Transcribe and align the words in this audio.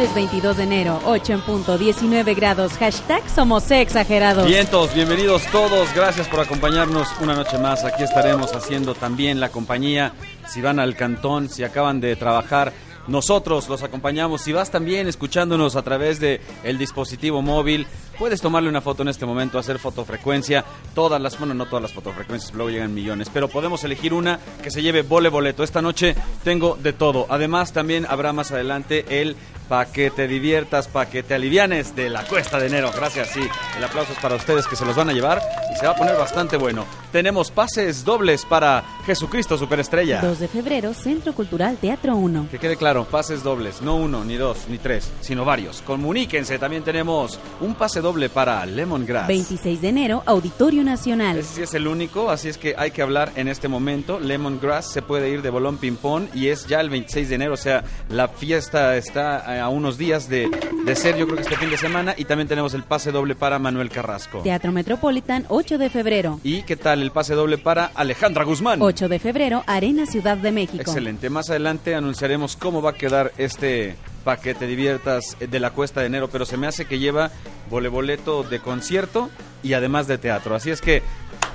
Miércoles 0.00 0.14
22 0.14 0.56
de 0.56 0.62
enero, 0.62 1.00
8 1.04 1.32
en 1.34 1.40
punto, 1.42 1.76
19 1.76 2.34
grados, 2.34 2.72
hashtag 2.78 3.22
somos 3.28 3.70
exagerados. 3.70 4.46
Vientos, 4.46 4.94
bienvenidos 4.94 5.42
todos, 5.52 5.92
gracias 5.94 6.26
por 6.26 6.40
acompañarnos 6.40 7.08
una 7.20 7.34
noche 7.34 7.58
más. 7.58 7.84
Aquí 7.84 8.02
estaremos 8.02 8.54
haciendo 8.54 8.94
también 8.94 9.40
la 9.40 9.50
compañía. 9.50 10.14
Si 10.48 10.62
van 10.62 10.78
al 10.78 10.96
cantón, 10.96 11.50
si 11.50 11.64
acaban 11.64 12.00
de 12.00 12.16
trabajar, 12.16 12.72
nosotros 13.08 13.68
los 13.68 13.82
acompañamos. 13.82 14.40
Si 14.40 14.52
vas 14.52 14.70
también 14.70 15.06
escuchándonos 15.06 15.76
a 15.76 15.82
través 15.82 16.18
de 16.18 16.40
dispositivo 16.78 17.42
móvil, 17.42 17.86
puedes 18.20 18.42
tomarle 18.42 18.68
una 18.68 18.82
foto 18.82 19.00
en 19.00 19.08
este 19.08 19.24
momento, 19.24 19.58
hacer 19.58 19.78
fotofrecuencia. 19.78 20.62
Todas 20.94 21.18
las, 21.22 21.38
bueno, 21.38 21.54
no 21.54 21.64
todas 21.64 21.80
las 21.80 21.94
fotofrecuencias, 21.94 22.52
luego 22.52 22.68
llegan 22.68 22.92
millones, 22.92 23.30
pero 23.32 23.48
podemos 23.48 23.82
elegir 23.82 24.12
una 24.12 24.38
que 24.62 24.70
se 24.70 24.82
lleve 24.82 25.00
vole 25.00 25.30
boleto. 25.30 25.64
Esta 25.64 25.80
noche 25.80 26.14
tengo 26.44 26.76
de 26.82 26.92
todo. 26.92 27.24
Además, 27.30 27.72
también 27.72 28.04
habrá 28.06 28.34
más 28.34 28.52
adelante 28.52 29.22
el 29.22 29.36
para 29.70 29.90
que 29.90 30.10
te 30.10 30.26
diviertas, 30.26 30.88
para 30.88 31.08
que 31.08 31.22
te 31.22 31.32
alivianes 31.32 31.94
de 31.94 32.10
la 32.10 32.24
cuesta 32.24 32.58
de 32.58 32.66
enero. 32.66 32.90
Gracias, 32.92 33.30
sí. 33.30 33.40
El 33.78 33.84
aplauso 33.84 34.12
es 34.12 34.18
para 34.18 34.34
ustedes 34.34 34.66
que 34.66 34.74
se 34.74 34.84
los 34.84 34.96
van 34.96 35.08
a 35.08 35.12
llevar 35.12 35.40
y 35.72 35.78
se 35.78 35.86
va 35.86 35.92
a 35.92 35.96
poner 35.96 36.16
bastante 36.16 36.56
bueno. 36.56 36.84
Tenemos 37.12 37.52
pases 37.52 38.04
dobles 38.04 38.44
para 38.44 38.82
Jesucristo 39.06 39.56
Superestrella. 39.56 40.20
2 40.22 40.40
de 40.40 40.48
febrero, 40.48 40.92
Centro 40.92 41.32
Cultural 41.34 41.76
Teatro 41.76 42.16
1. 42.16 42.48
Que 42.50 42.58
quede 42.58 42.76
claro, 42.76 43.04
pases 43.04 43.44
dobles, 43.44 43.80
no 43.80 43.94
uno, 43.94 44.24
ni 44.24 44.34
dos, 44.36 44.66
ni 44.68 44.78
tres, 44.78 45.08
sino 45.20 45.44
varios. 45.44 45.82
Comuníquense, 45.82 46.58
también 46.58 46.82
tenemos 46.82 47.38
un 47.60 47.76
pase 47.76 48.00
doble 48.00 48.09
para 48.28 48.66
Lemongrass. 48.66 49.28
26 49.28 49.80
de 49.80 49.88
enero, 49.88 50.22
Auditorio 50.26 50.82
Nacional. 50.82 51.38
Ese 51.38 51.54
sí 51.54 51.62
es 51.62 51.74
el 51.74 51.86
único, 51.86 52.30
así 52.30 52.48
es 52.48 52.58
que 52.58 52.74
hay 52.76 52.90
que 52.90 53.02
hablar 53.02 53.32
en 53.36 53.46
este 53.46 53.68
momento. 53.68 54.18
Lemongrass 54.18 54.86
se 54.90 55.00
puede 55.00 55.30
ir 55.30 55.42
de 55.42 55.50
bolón 55.50 55.78
ping-pong 55.78 56.24
y 56.34 56.48
es 56.48 56.66
ya 56.66 56.80
el 56.80 56.90
26 56.90 57.28
de 57.28 57.34
enero, 57.36 57.54
o 57.54 57.56
sea, 57.56 57.84
la 58.08 58.26
fiesta 58.28 58.96
está 58.96 59.62
a 59.62 59.68
unos 59.68 59.96
días 59.96 60.28
de, 60.28 60.50
de 60.84 60.96
ser, 60.96 61.16
yo 61.16 61.26
creo 61.26 61.36
que 61.36 61.42
este 61.42 61.56
fin 61.56 61.70
de 61.70 61.76
semana. 61.76 62.14
Y 62.16 62.24
también 62.24 62.48
tenemos 62.48 62.74
el 62.74 62.82
pase 62.82 63.12
doble 63.12 63.36
para 63.36 63.58
Manuel 63.60 63.90
Carrasco. 63.90 64.40
Teatro 64.40 64.72
Metropolitan, 64.72 65.44
8 65.48 65.78
de 65.78 65.88
febrero. 65.90 66.40
¿Y 66.42 66.62
qué 66.62 66.76
tal 66.76 67.02
el 67.02 67.12
pase 67.12 67.34
doble 67.34 67.58
para 67.58 67.86
Alejandra 67.94 68.44
Guzmán? 68.44 68.82
8 68.82 69.08
de 69.08 69.18
febrero, 69.20 69.62
Arena 69.66 70.06
Ciudad 70.06 70.36
de 70.36 70.50
México. 70.50 70.82
Excelente. 70.82 71.30
Más 71.30 71.48
adelante 71.50 71.94
anunciaremos 71.94 72.56
cómo 72.56 72.82
va 72.82 72.90
a 72.90 72.94
quedar 72.94 73.32
este 73.38 73.94
para 74.24 74.40
que 74.40 74.54
te 74.54 74.66
diviertas 74.66 75.36
de 75.38 75.60
la 75.60 75.70
cuesta 75.70 76.00
de 76.00 76.06
enero, 76.06 76.28
pero 76.28 76.44
se 76.44 76.56
me 76.56 76.66
hace 76.66 76.84
que 76.84 76.98
lleva 76.98 77.30
voleboleto 77.68 78.42
de 78.42 78.60
concierto 78.60 79.30
y 79.62 79.72
además 79.72 80.06
de 80.06 80.18
teatro. 80.18 80.54
Así 80.54 80.70
es 80.70 80.80
que 80.80 81.02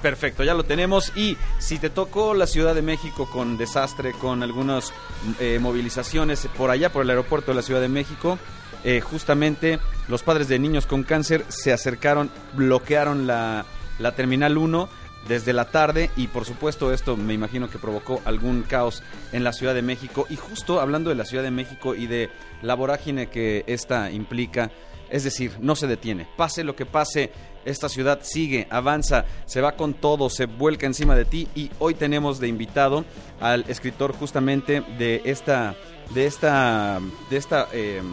perfecto, 0.02 0.44
ya 0.44 0.54
lo 0.54 0.64
tenemos. 0.64 1.12
Y 1.16 1.38
si 1.60 1.80
te 1.80 1.90
tocó 1.90 2.34
la 2.34 2.48
Ciudad 2.48 2.76
de 2.76 2.82
México 2.82 3.28
con 3.32 3.58
desastre, 3.58 4.12
con 4.14 4.44
algunas 4.44 4.94
eh, 5.40 5.60
movilizaciones 5.60 6.48
por 6.58 6.70
allá, 6.70 6.92
por 6.92 7.04
el 7.04 7.10
aeropuerto 7.10 7.52
de 7.52 7.56
la 7.56 7.62
Ciudad 7.62 7.82
de 7.82 7.90
México, 7.90 8.38
eh, 8.84 9.02
justamente 9.02 9.80
los 10.08 10.22
padres 10.22 10.48
de 10.48 10.60
niños 10.60 10.86
con 10.86 11.04
cáncer 11.04 11.44
se 11.48 11.74
acercaron, 11.74 12.30
bloquearon 12.54 13.26
la, 13.26 13.66
la 13.98 14.12
Terminal 14.12 14.58
1 14.58 14.90
desde 15.28 15.54
la 15.54 15.66
tarde 15.66 16.12
y 16.16 16.28
por 16.28 16.46
supuesto 16.46 16.94
esto 16.94 17.18
me 17.18 17.34
imagino 17.34 17.70
que 17.70 17.80
provocó 17.80 18.22
algún 18.26 18.64
caos 18.64 19.04
en 19.32 19.44
la 19.44 19.54
Ciudad 19.54 19.74
de 19.74 19.82
México 19.82 20.26
y 20.30 20.36
justo 20.36 20.80
hablando 20.80 21.10
de 21.10 21.16
la 21.16 21.26
Ciudad 21.26 21.44
de 21.44 21.52
México 21.52 21.96
y 21.96 22.08
de 22.08 22.30
la 22.62 22.76
vorágine 22.76 23.28
que 23.28 23.64
esta 23.68 24.12
implica, 24.12 24.72
es 25.10 25.24
decir, 25.24 25.54
no 25.60 25.76
se 25.76 25.88
detiene, 25.88 26.28
pase 26.38 26.64
lo 26.64 26.76
que 26.76 26.86
pase, 26.86 27.32
esta 27.66 27.90
ciudad 27.90 28.20
sigue, 28.22 28.68
avanza, 28.70 29.26
se 29.46 29.62
va 29.62 29.76
con 29.76 29.96
todo, 29.96 30.30
se 30.30 30.46
vuelca 30.46 30.86
encima 30.86 31.16
de 31.16 31.26
ti 31.26 31.48
y 31.56 31.72
hoy 31.80 31.96
tenemos 31.96 32.40
de 32.40 32.48
invitado 32.48 33.06
al 33.40 33.66
escritor 33.68 34.14
justamente 34.14 34.82
de 35.00 35.22
esta 35.26 35.76
de 36.14 36.28
esta 36.28 37.00
de 37.32 37.38
esta 37.38 37.68
eh, 37.74 38.04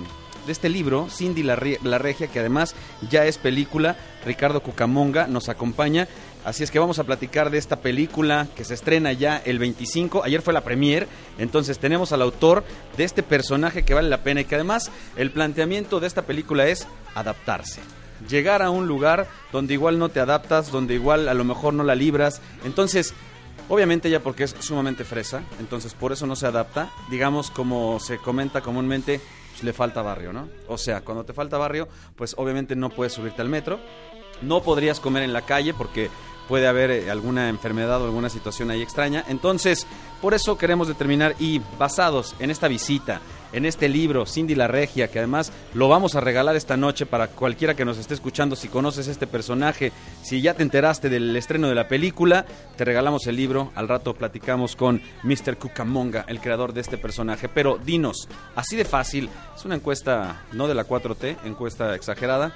de 0.46 0.52
este 0.52 0.68
libro, 0.68 1.08
Cindy 1.08 1.42
la, 1.42 1.56
Regia, 1.56 2.26
que 2.26 2.40
además 2.40 2.74
ya 3.10 3.26
es 3.26 3.38
película. 3.38 3.96
Ricardo 4.24 4.62
Cucamonga 4.62 5.26
nos 5.26 5.48
acompaña. 5.48 6.08
Así 6.44 6.64
es 6.64 6.70
que 6.70 6.78
vamos 6.78 6.98
a 6.98 7.04
platicar 7.04 7.50
de 7.50 7.58
esta 7.58 7.76
película 7.76 8.48
que 8.56 8.64
se 8.64 8.74
estrena 8.74 9.12
ya 9.12 9.40
el 9.44 9.58
25. 9.58 10.24
Ayer 10.24 10.42
fue 10.42 10.52
la 10.52 10.62
premier. 10.62 11.06
Entonces 11.38 11.78
tenemos 11.78 12.12
al 12.12 12.22
autor 12.22 12.64
de 12.96 13.04
este 13.04 13.22
personaje 13.22 13.84
que 13.84 13.94
vale 13.94 14.08
la 14.08 14.24
pena 14.24 14.40
y 14.40 14.44
que 14.44 14.56
además 14.56 14.90
el 15.16 15.30
planteamiento 15.30 16.00
de 16.00 16.08
esta 16.08 16.22
película 16.22 16.66
es 16.66 16.88
adaptarse. 17.14 17.80
Llegar 18.28 18.62
a 18.62 18.70
un 18.70 18.86
lugar 18.86 19.28
donde 19.52 19.74
igual 19.74 19.98
no 19.98 20.08
te 20.08 20.20
adaptas, 20.20 20.70
donde 20.72 20.94
igual 20.94 21.28
a 21.28 21.34
lo 21.34 21.44
mejor 21.44 21.74
no 21.74 21.84
la 21.84 21.94
libras. 21.94 22.40
Entonces, 22.64 23.14
Obviamente 23.68 24.08
ella 24.08 24.20
porque 24.20 24.44
es 24.44 24.54
sumamente 24.58 25.04
fresa, 25.04 25.42
entonces 25.60 25.94
por 25.94 26.12
eso 26.12 26.26
no 26.26 26.36
se 26.36 26.46
adapta. 26.46 26.90
Digamos 27.10 27.50
como 27.50 28.00
se 28.00 28.18
comenta 28.18 28.60
comúnmente, 28.60 29.20
pues 29.50 29.62
le 29.62 29.72
falta 29.72 30.02
barrio, 30.02 30.32
¿no? 30.32 30.48
O 30.68 30.76
sea, 30.76 31.02
cuando 31.02 31.24
te 31.24 31.32
falta 31.32 31.58
barrio, 31.58 31.88
pues 32.16 32.34
obviamente 32.36 32.76
no 32.76 32.90
puedes 32.90 33.12
subirte 33.12 33.40
al 33.40 33.48
metro, 33.48 33.78
no 34.42 34.62
podrías 34.62 35.00
comer 35.00 35.22
en 35.22 35.32
la 35.32 35.42
calle 35.42 35.72
porque 35.74 36.10
puede 36.48 36.66
haber 36.66 36.90
eh, 36.90 37.10
alguna 37.10 37.48
enfermedad 37.48 38.00
o 38.00 38.04
alguna 38.04 38.28
situación 38.28 38.70
ahí 38.70 38.82
extraña. 38.82 39.24
Entonces, 39.28 39.86
por 40.20 40.34
eso 40.34 40.56
queremos 40.56 40.88
determinar 40.88 41.34
y 41.38 41.60
basados 41.78 42.34
en 42.38 42.50
esta 42.50 42.68
visita, 42.68 43.20
en 43.52 43.66
este 43.66 43.88
libro, 43.88 44.24
Cindy 44.24 44.54
la 44.54 44.68
Regia, 44.68 45.08
que 45.08 45.18
además 45.18 45.52
lo 45.74 45.88
vamos 45.88 46.14
a 46.14 46.20
regalar 46.20 46.56
esta 46.56 46.76
noche 46.76 47.06
para 47.06 47.28
cualquiera 47.28 47.74
que 47.74 47.84
nos 47.84 47.98
esté 47.98 48.14
escuchando, 48.14 48.56
si 48.56 48.68
conoces 48.68 49.08
este 49.08 49.26
personaje, 49.26 49.92
si 50.22 50.40
ya 50.40 50.54
te 50.54 50.62
enteraste 50.62 51.08
del 51.08 51.34
estreno 51.36 51.68
de 51.68 51.74
la 51.74 51.88
película, 51.88 52.46
te 52.76 52.84
regalamos 52.84 53.26
el 53.26 53.36
libro, 53.36 53.72
al 53.74 53.88
rato 53.88 54.14
platicamos 54.14 54.76
con 54.76 55.02
Mr. 55.22 55.58
Cucamonga, 55.58 56.24
el 56.28 56.40
creador 56.40 56.72
de 56.72 56.80
este 56.80 56.98
personaje. 56.98 57.48
Pero 57.48 57.78
dinos, 57.84 58.28
así 58.54 58.76
de 58.76 58.84
fácil, 58.84 59.28
es 59.54 59.64
una 59.64 59.74
encuesta 59.74 60.44
no 60.52 60.68
de 60.68 60.74
la 60.74 60.86
4T, 60.86 61.38
encuesta 61.44 61.94
exagerada, 61.94 62.54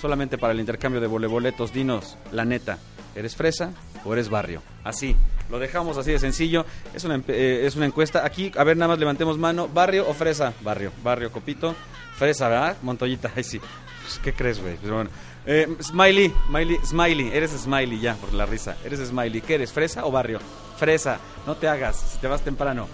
solamente 0.00 0.38
para 0.38 0.52
el 0.52 0.60
intercambio 0.60 1.00
de 1.00 1.06
voleboletos, 1.06 1.72
dinos, 1.72 2.16
la 2.30 2.44
neta, 2.44 2.78
¿eres 3.16 3.34
fresa 3.34 3.72
o 4.04 4.12
eres 4.12 4.28
barrio? 4.28 4.62
Así, 4.84 5.16
lo 5.50 5.58
dejamos 5.58 5.96
así 5.96 6.12
de 6.12 6.18
sencillo. 6.18 6.64
Es 6.94 7.04
una, 7.04 7.20
eh, 7.28 7.62
es 7.64 7.76
una 7.76 7.86
encuesta. 7.86 8.24
Aquí, 8.24 8.52
a 8.56 8.64
ver, 8.64 8.76
nada 8.76 8.88
más 8.88 8.98
levantemos 8.98 9.38
mano. 9.38 9.68
¿Barrio 9.68 10.08
o 10.08 10.14
fresa? 10.14 10.52
Barrio. 10.62 10.92
Barrio, 11.02 11.32
copito. 11.32 11.74
Fresa, 12.16 12.48
¿verdad? 12.48 12.76
Montoyita, 12.82 13.32
ay 13.36 13.44
sí. 13.44 13.58
Pues, 13.58 14.20
¿Qué 14.22 14.32
crees, 14.32 14.60
güey? 14.60 14.76
Pero 14.80 14.94
bueno. 14.94 15.10
Eh, 15.48 15.68
smiley, 15.80 16.32
Smiley, 16.48 16.78
Smiley, 16.84 17.30
eres 17.32 17.52
Smiley 17.52 18.00
ya, 18.00 18.14
por 18.14 18.32
la 18.32 18.46
risa. 18.46 18.76
Eres 18.84 19.00
Smiley. 19.00 19.40
¿Qué 19.40 19.54
eres, 19.54 19.72
fresa 19.72 20.04
o 20.04 20.10
barrio? 20.10 20.40
Fresa, 20.76 21.18
no 21.46 21.56
te 21.56 21.68
hagas, 21.68 21.96
si 21.96 22.18
te 22.18 22.26
vas 22.26 22.42
temprano 22.42 22.86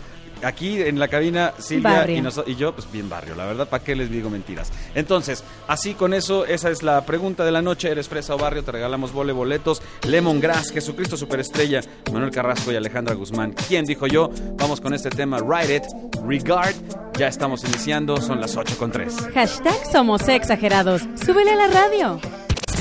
aquí 0.44 0.80
en 0.80 0.98
la 0.98 1.08
cabina 1.08 1.52
Silvia 1.58 2.08
y, 2.08 2.22
y, 2.50 2.56
yo, 2.56 2.74
pues 2.74 2.90
bien 2.90 3.08
barrio, 3.08 3.34
la 3.34 3.46
verdad, 3.46 3.68
¿para 3.68 3.82
qué 3.82 3.94
les 3.94 4.10
digo 4.10 4.30
mentiras? 4.30 4.70
Entonces, 4.94 5.44
así 5.68 5.94
con 5.94 6.14
eso, 6.14 6.44
esa 6.46 6.70
es 6.70 6.82
la 6.82 7.04
pregunta 7.04 7.44
de 7.44 7.52
la 7.52 7.62
noche, 7.62 7.90
¿eres 7.90 8.08
fresa 8.08 8.34
o 8.34 8.38
barrio? 8.38 8.64
Te 8.64 8.72
regalamos 8.72 9.12
vole 9.12 9.32
boletos, 9.32 9.82
Lemongrass, 10.06 10.70
Jesucristo 10.70 11.16
Superestrella, 11.16 11.80
Manuel 12.12 12.30
Carrasco 12.30 12.72
y 12.72 12.76
Alejandra 12.76 13.14
Guzmán. 13.14 13.54
¿Quién 13.68 13.84
dijo 13.84 14.06
yo? 14.06 14.30
Vamos 14.56 14.80
con 14.80 14.94
este 14.94 15.10
tema, 15.10 15.38
Write 15.38 15.76
It, 15.76 15.82
Regard, 16.26 16.74
ya 17.18 17.28
estamos 17.28 17.64
iniciando, 17.64 18.20
son 18.20 18.40
las 18.40 18.56
8 18.56 18.76
con 18.78 18.90
3. 18.90 19.14
Hashtag 19.34 19.86
somos 19.90 20.28
exagerados, 20.28 21.02
súbele 21.24 21.52
a 21.52 21.56
la 21.56 21.66
radio. 21.68 22.20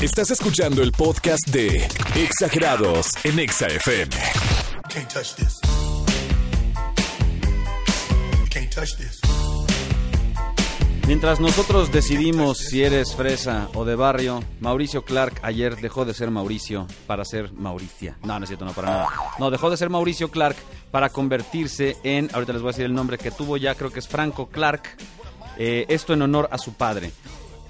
Estás 0.02 0.32
escuchando 0.32 0.82
el 0.82 0.92
podcast 0.92 1.48
de 1.50 1.88
Exagerados 2.16 3.08
en 3.24 3.38
Exa 3.38 3.68
FM. 3.68 4.10
Can't 4.90 5.08
touch 5.08 5.36
this. 5.36 5.71
Mientras 11.08 11.40
nosotros 11.40 11.92
decidimos 11.92 12.58
si 12.58 12.82
eres 12.82 13.16
fresa 13.16 13.70
o 13.76 13.86
de 13.86 13.96
barrio, 13.96 14.44
Mauricio 14.60 15.04
Clark 15.04 15.40
ayer 15.44 15.76
dejó 15.76 16.04
de 16.04 16.16
ser 16.16 16.32
Mauricio 16.32 16.88
para 17.06 17.24
ser 17.24 17.54
Mauricia. 17.54 18.18
No, 18.24 18.40
no 18.40 18.44
es 18.44 18.50
cierto, 18.50 18.66
no 18.66 18.72
para 18.74 18.90
nada. 18.90 19.10
No, 19.38 19.52
dejó 19.52 19.70
de 19.70 19.78
ser 19.78 19.92
Mauricio 19.92 20.32
Clark 20.32 20.56
para 20.90 21.10
convertirse 21.10 21.98
en, 22.04 22.30
ahorita 22.34 22.54
les 22.54 22.64
voy 22.64 22.70
a 22.70 22.72
decir 22.72 22.86
el 22.86 22.96
nombre 22.96 23.20
que 23.20 23.30
tuvo 23.30 23.56
ya, 23.58 23.76
creo 23.76 23.92
que 23.92 24.00
es 24.00 24.08
Franco 24.08 24.48
Clark. 24.50 24.82
Eh, 25.60 25.86
esto 25.88 26.14
en 26.14 26.24
honor 26.24 26.50
a 26.52 26.58
su 26.58 26.74
padre. 26.74 27.12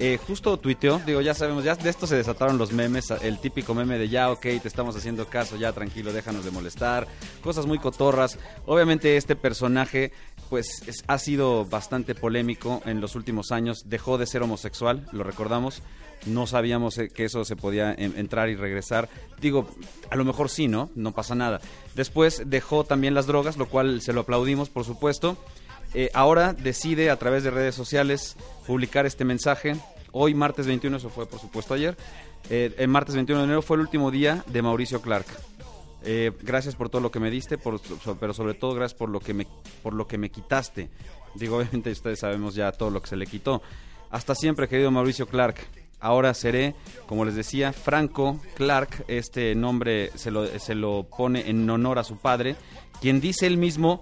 Eh, 0.03 0.17
justo 0.25 0.57
tuiteó, 0.57 0.99
digo, 1.05 1.21
ya 1.21 1.35
sabemos, 1.35 1.63
ya 1.63 1.75
de 1.75 1.87
esto 1.89 2.07
se 2.07 2.15
desataron 2.15 2.57
los 2.57 2.71
memes, 2.71 3.11
el 3.11 3.37
típico 3.37 3.75
meme 3.75 3.99
de 3.99 4.09
ya, 4.09 4.31
ok, 4.31 4.41
te 4.41 4.67
estamos 4.67 4.95
haciendo 4.95 5.27
caso, 5.27 5.57
ya 5.57 5.73
tranquilo, 5.73 6.11
déjanos 6.11 6.43
de 6.43 6.49
molestar, 6.49 7.07
cosas 7.43 7.67
muy 7.67 7.77
cotorras. 7.77 8.39
Obviamente 8.65 9.15
este 9.15 9.35
personaje 9.35 10.11
pues 10.51 10.83
es- 10.87 11.03
ha 11.07 11.17
sido 11.17 11.65
bastante 11.65 12.13
polémico 12.13 12.81
en 12.85 12.99
los 13.01 13.15
últimos 13.15 13.51
años. 13.51 13.83
Dejó 13.89 14.17
de 14.19 14.27
ser 14.27 14.43
homosexual, 14.43 15.07
lo 15.13 15.23
recordamos. 15.23 15.81
No 16.27 16.45
sabíamos 16.45 16.97
eh, 16.99 17.07
que 17.09 17.23
eso 17.25 17.43
se 17.45 17.55
podía 17.55 17.93
en- 17.93 18.15
entrar 18.17 18.49
y 18.49 18.55
regresar. 18.55 19.07
Digo, 19.39 19.67
a 20.11 20.15
lo 20.17 20.25
mejor 20.25 20.49
sí, 20.49 20.67
¿no? 20.67 20.89
No 20.93 21.13
pasa 21.13 21.33
nada. 21.35 21.61
Después 21.95 22.43
dejó 22.45 22.83
también 22.83 23.13
las 23.15 23.25
drogas, 23.25 23.57
lo 23.57 23.67
cual 23.67 24.01
se 24.01 24.13
lo 24.13 24.21
aplaudimos, 24.21 24.69
por 24.69 24.83
supuesto. 24.85 25.37
Eh, 25.93 26.11
ahora 26.13 26.53
decide 26.53 27.09
a 27.09 27.15
través 27.17 27.43
de 27.43 27.49
redes 27.51 27.73
sociales 27.73 28.35
publicar 28.67 29.05
este 29.05 29.23
mensaje. 29.25 29.75
Hoy, 30.11 30.33
martes 30.35 30.67
21, 30.67 30.97
eso 30.97 31.09
fue 31.09 31.25
por 31.25 31.39
supuesto 31.39 31.73
ayer. 31.73 31.95
Eh, 32.49 32.75
el 32.77 32.87
martes 32.89 33.15
21 33.15 33.39
de 33.41 33.45
enero 33.45 33.61
fue 33.61 33.77
el 33.77 33.81
último 33.81 34.11
día 34.11 34.43
de 34.47 34.61
Mauricio 34.61 35.01
Clark. 35.01 35.25
Eh, 36.03 36.31
gracias 36.41 36.75
por 36.75 36.89
todo 36.89 37.01
lo 37.01 37.11
que 37.11 37.19
me 37.19 37.29
diste, 37.29 37.57
por, 37.57 37.79
pero 38.19 38.33
sobre 38.33 38.53
todo 38.53 38.73
gracias 38.73 38.97
por 38.97 39.09
lo 39.09 39.19
que 39.19 39.33
me, 39.33 39.47
por 39.83 39.93
lo 39.93 40.07
que 40.07 40.17
me 40.17 40.29
quitaste. 40.29 40.89
Digo, 41.35 41.57
obviamente 41.57 41.91
ustedes 41.91 42.19
sabemos 42.19 42.55
ya 42.55 42.71
todo 42.71 42.89
lo 42.89 43.01
que 43.01 43.09
se 43.09 43.15
le 43.15 43.27
quitó. 43.27 43.61
Hasta 44.09 44.35
siempre, 44.35 44.67
querido 44.67 44.91
Mauricio 44.91 45.27
Clark. 45.27 45.55
Ahora 45.99 46.33
seré, 46.33 46.73
como 47.05 47.25
les 47.25 47.35
decía, 47.35 47.73
Franco 47.73 48.39
Clark. 48.55 49.05
Este 49.07 49.53
nombre 49.53 50.11
se 50.15 50.31
lo, 50.31 50.47
se 50.47 50.73
lo 50.73 51.03
pone 51.03 51.47
en 51.47 51.69
honor 51.69 51.99
a 51.99 52.03
su 52.03 52.17
padre, 52.17 52.55
quien 52.99 53.21
dice 53.21 53.45
él 53.45 53.57
mismo, 53.57 54.01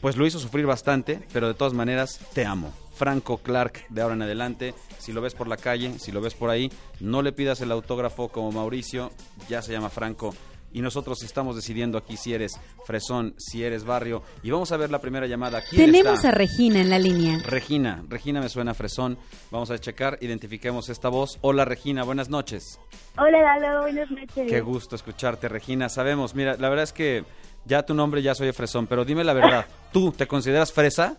pues 0.00 0.16
lo 0.16 0.26
hizo 0.26 0.38
sufrir 0.38 0.64
bastante, 0.64 1.20
pero 1.32 1.46
de 1.46 1.54
todas 1.54 1.74
maneras, 1.74 2.18
te 2.32 2.46
amo. 2.46 2.72
Franco 2.94 3.38
Clark, 3.38 3.86
de 3.90 4.02
ahora 4.02 4.14
en 4.14 4.22
adelante, 4.22 4.74
si 4.98 5.12
lo 5.12 5.20
ves 5.20 5.34
por 5.34 5.48
la 5.48 5.56
calle, 5.56 5.98
si 5.98 6.12
lo 6.12 6.20
ves 6.20 6.34
por 6.34 6.48
ahí, 6.48 6.70
no 7.00 7.22
le 7.22 7.32
pidas 7.32 7.60
el 7.60 7.72
autógrafo 7.72 8.28
como 8.28 8.52
Mauricio, 8.52 9.10
ya 9.48 9.62
se 9.62 9.72
llama 9.72 9.90
Franco. 9.90 10.34
Y 10.74 10.82
nosotros 10.82 11.22
estamos 11.22 11.54
decidiendo 11.54 11.96
aquí 11.96 12.16
si 12.16 12.34
eres 12.34 12.60
fresón, 12.84 13.34
si 13.38 13.62
eres 13.62 13.84
barrio. 13.84 14.22
Y 14.42 14.50
vamos 14.50 14.72
a 14.72 14.76
ver 14.76 14.90
la 14.90 15.00
primera 15.00 15.26
llamada. 15.28 15.62
¿Quién 15.62 15.86
Tenemos 15.92 16.16
está? 16.16 16.30
a 16.30 16.32
Regina 16.32 16.80
en 16.80 16.90
la 16.90 16.98
línea. 16.98 17.38
Regina, 17.46 18.02
Regina 18.08 18.40
me 18.40 18.48
suena 18.48 18.74
fresón. 18.74 19.16
Vamos 19.52 19.70
a 19.70 19.78
checar, 19.78 20.18
identifiquemos 20.20 20.88
esta 20.88 21.08
voz. 21.08 21.38
Hola 21.42 21.64
Regina, 21.64 22.02
buenas 22.02 22.28
noches. 22.28 22.80
Hola, 23.16 23.40
Lalo, 23.60 23.82
buenas 23.82 24.10
noches. 24.10 24.50
Qué 24.50 24.60
gusto 24.60 24.96
escucharte, 24.96 25.48
Regina. 25.48 25.88
Sabemos, 25.88 26.34
mira, 26.34 26.56
la 26.58 26.68
verdad 26.68 26.82
es 26.82 26.92
que 26.92 27.24
ya 27.64 27.84
tu 27.86 27.94
nombre 27.94 28.20
ya 28.20 28.34
soy 28.34 28.50
fresón, 28.50 28.88
pero 28.88 29.04
dime 29.04 29.22
la 29.22 29.32
verdad. 29.32 29.66
¿Tú 29.92 30.10
te 30.10 30.26
consideras 30.26 30.72
fresa? 30.72 31.18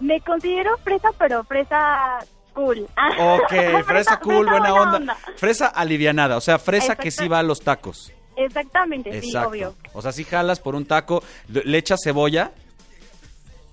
Me 0.00 0.20
considero 0.20 0.78
fresa, 0.84 1.08
pero 1.18 1.42
fresa 1.42 2.20
cool. 2.54 2.86
Ok, 3.18 3.52
fresa 3.86 4.20
cool, 4.20 4.46
buena 4.48 4.70
buena 4.70 4.96
onda. 4.96 5.16
Fresa 5.34 5.66
alivianada, 5.66 6.36
o 6.36 6.40
sea, 6.40 6.60
fresa 6.60 6.94
que 6.94 7.10
sí 7.10 7.26
va 7.26 7.40
a 7.40 7.42
los 7.42 7.60
tacos. 7.60 8.12
Exactamente, 8.44 9.20
sí, 9.20 9.36
obvio. 9.36 9.74
O 9.92 10.00
sea, 10.00 10.12
si 10.12 10.24
jalas 10.24 10.60
por 10.60 10.74
un 10.74 10.86
taco, 10.86 11.22
le 11.48 11.76
echas 11.76 12.00
cebolla. 12.02 12.52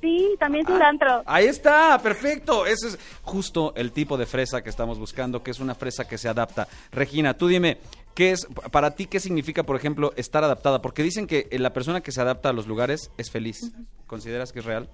Sí, 0.02 0.36
también 0.40 0.66
cilantro. 0.66 1.24
Ahí 1.26 1.46
está, 1.46 1.98
perfecto. 2.00 2.66
Ese 2.66 2.90
es 2.90 3.00
justo 3.24 3.74
el 3.76 3.92
tipo 3.92 4.18
de 4.18 4.26
fresa 4.26 4.62
que 4.62 4.70
estamos 4.70 5.00
buscando, 5.00 5.42
que 5.42 5.52
es 5.52 5.60
una 5.60 5.74
fresa 5.74 6.08
que 6.08 6.18
se 6.18 6.30
adapta. 6.30 6.68
Regina, 6.92 7.36
tú 7.36 7.48
dime, 7.48 7.80
¿qué 8.14 8.32
es 8.32 8.46
para 8.72 8.92
ti 8.92 9.08
qué 9.08 9.20
significa, 9.20 9.64
por 9.64 9.76
ejemplo, 9.76 10.14
estar 10.16 10.44
adaptada? 10.44 10.82
Porque 10.82 11.02
dicen 11.02 11.28
que 11.28 11.48
eh, 11.50 11.60
la 11.60 11.74
persona 11.74 12.02
que 12.02 12.12
se 12.12 12.22
adapta 12.22 12.50
a 12.50 12.54
los 12.54 12.68
lugares 12.68 13.10
es 13.18 13.32
feliz. 13.32 13.72
¿Consideras 14.06 14.52
que 14.52 14.60
es 14.60 14.66
real? 14.66 14.90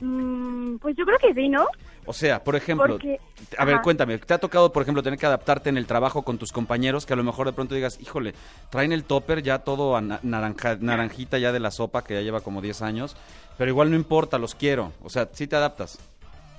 Mm, 0.00 0.76
pues 0.78 0.96
yo 0.96 1.04
creo 1.04 1.18
que 1.18 1.32
sí, 1.34 1.48
¿no? 1.48 1.66
O 2.06 2.12
sea, 2.12 2.42
por 2.44 2.54
ejemplo, 2.56 2.86
Porque- 2.94 3.18
a 3.56 3.64
ver, 3.64 3.76
ajá. 3.76 3.82
cuéntame, 3.82 4.18
¿te 4.18 4.34
ha 4.34 4.38
tocado, 4.38 4.72
por 4.72 4.82
ejemplo, 4.82 5.02
tener 5.02 5.18
que 5.18 5.24
adaptarte 5.26 5.70
en 5.70 5.78
el 5.78 5.86
trabajo 5.86 6.22
con 6.22 6.36
tus 6.36 6.52
compañeros 6.52 7.06
que 7.06 7.14
a 7.14 7.16
lo 7.16 7.24
mejor 7.24 7.46
de 7.46 7.52
pronto 7.54 7.74
digas, 7.74 7.98
híjole, 8.00 8.34
traen 8.70 8.92
el 8.92 9.04
topper 9.04 9.42
ya 9.42 9.60
todo 9.60 9.96
a 9.96 10.00
na- 10.02 10.20
naranja, 10.22 10.76
naranjita 10.78 11.38
ya 11.38 11.50
de 11.52 11.60
la 11.60 11.70
sopa 11.70 12.04
que 12.04 12.14
ya 12.14 12.20
lleva 12.20 12.40
como 12.42 12.60
10 12.60 12.82
años, 12.82 13.16
pero 13.56 13.70
igual 13.70 13.90
no 13.90 13.96
importa, 13.96 14.36
los 14.38 14.54
quiero. 14.54 14.92
O 15.02 15.08
sea, 15.08 15.28
sí 15.32 15.46
te 15.46 15.56
adaptas. 15.56 15.98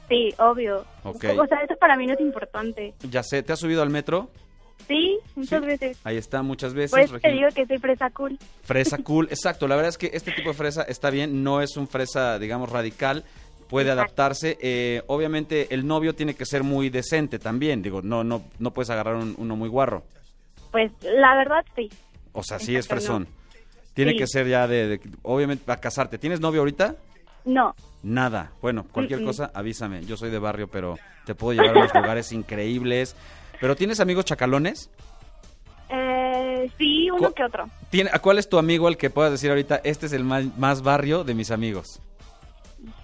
Sí, 0.10 0.34
obvio. 0.40 0.86
Ok. 1.04 1.26
O 1.38 1.46
sea, 1.48 1.60
eso 1.62 1.76
para 1.80 1.96
mí 1.96 2.08
no 2.08 2.14
es 2.14 2.20
importante. 2.22 2.94
Ya 3.10 3.22
sé, 3.24 3.44
¿te 3.44 3.54
has 3.54 3.60
subido 3.60 3.82
al 3.84 3.90
metro? 3.90 4.30
Sí, 4.88 5.18
muchas 5.36 5.62
Sí. 5.62 5.68
veces. 5.68 5.98
Ahí 6.04 6.18
está, 6.18 6.42
muchas 6.44 6.74
veces. 6.74 6.92
Por 6.92 7.00
eso 7.00 7.20
te 7.20 7.32
digo 7.32 7.48
que 7.56 7.66
soy 7.66 7.78
fresa 7.80 8.10
cool. 8.12 8.38
Fresa 8.64 8.98
cool, 9.04 9.28
exacto. 9.32 9.68
La 9.68 9.76
verdad 9.76 9.90
es 9.90 9.98
que 9.98 10.12
este 10.14 10.32
tipo 10.32 10.50
de 10.50 10.56
fresa 10.56 10.84
está 10.84 11.10
bien, 11.10 11.44
no 11.44 11.62
es 11.62 11.76
un 11.78 11.88
fresa, 11.88 12.38
digamos, 12.38 12.70
radical, 12.70 13.24
puede 13.70 13.88
Exacto. 13.90 14.02
adaptarse. 14.04 14.58
Eh, 14.62 15.02
obviamente 15.08 15.74
el 15.74 15.88
novio 15.88 16.14
tiene 16.14 16.36
que 16.36 16.46
ser 16.46 16.64
muy 16.64 16.90
decente 16.90 17.40
también, 17.40 17.82
digo, 17.82 18.02
no, 18.04 18.24
no, 18.24 18.44
no 18.60 18.72
puedes 18.72 18.90
agarrar 18.92 19.16
un- 19.16 19.34
uno 19.40 19.56
muy 19.56 19.70
guarro. 19.70 20.04
Pues 20.72 20.92
la 21.02 21.36
verdad 21.36 21.66
sí. 21.76 21.90
O 22.34 22.44
sea, 22.44 22.60
sí 22.60 22.76
es 22.76 22.88
fresón. 22.88 23.28
Tiene 23.96 24.12
Sí. 24.12 24.18
que 24.18 24.28
ser 24.28 24.46
ya 24.48 24.68
de, 24.68 24.88
de- 24.88 25.02
obviamente, 25.24 25.64
para 25.66 25.80
casarte. 25.82 26.18
¿Tienes 26.20 26.42
novio 26.42 26.60
ahorita? 26.60 26.96
No. 27.46 27.74
Nada. 28.04 28.52
Bueno, 28.62 28.86
cualquier 28.92 29.24
cosa, 29.24 29.50
avísame. 29.54 30.04
Yo 30.06 30.18
soy 30.18 30.30
de 30.30 30.38
barrio, 30.38 30.68
pero 30.68 30.98
te 31.26 31.34
puedo 31.34 31.54
llevar 31.60 31.76
a 31.78 31.80
unos 31.80 31.94
lugares 31.96 32.32
increíbles. 32.34 33.16
¿Pero 33.66 33.76
tienes 33.76 34.00
amigos 34.00 34.26
chacalones? 34.26 34.92
Eh, 35.90 36.70
sí, 36.78 37.10
uno 37.10 37.32
que 37.32 37.44
otro. 37.44 37.68
¿Tiene, 37.90 38.12
¿A 38.14 38.20
cuál 38.20 38.38
es 38.38 38.48
tu 38.48 38.60
amigo 38.60 38.88
al 38.88 38.96
que 38.96 39.10
puedas 39.10 39.32
decir 39.32 39.50
ahorita, 39.50 39.82
este 39.84 40.06
es 40.06 40.14
el 40.14 40.24
más, 40.24 40.56
más 40.56 40.84
barrio 40.84 41.24
de 41.24 41.34
mis 41.34 41.50
amigos? 41.50 42.00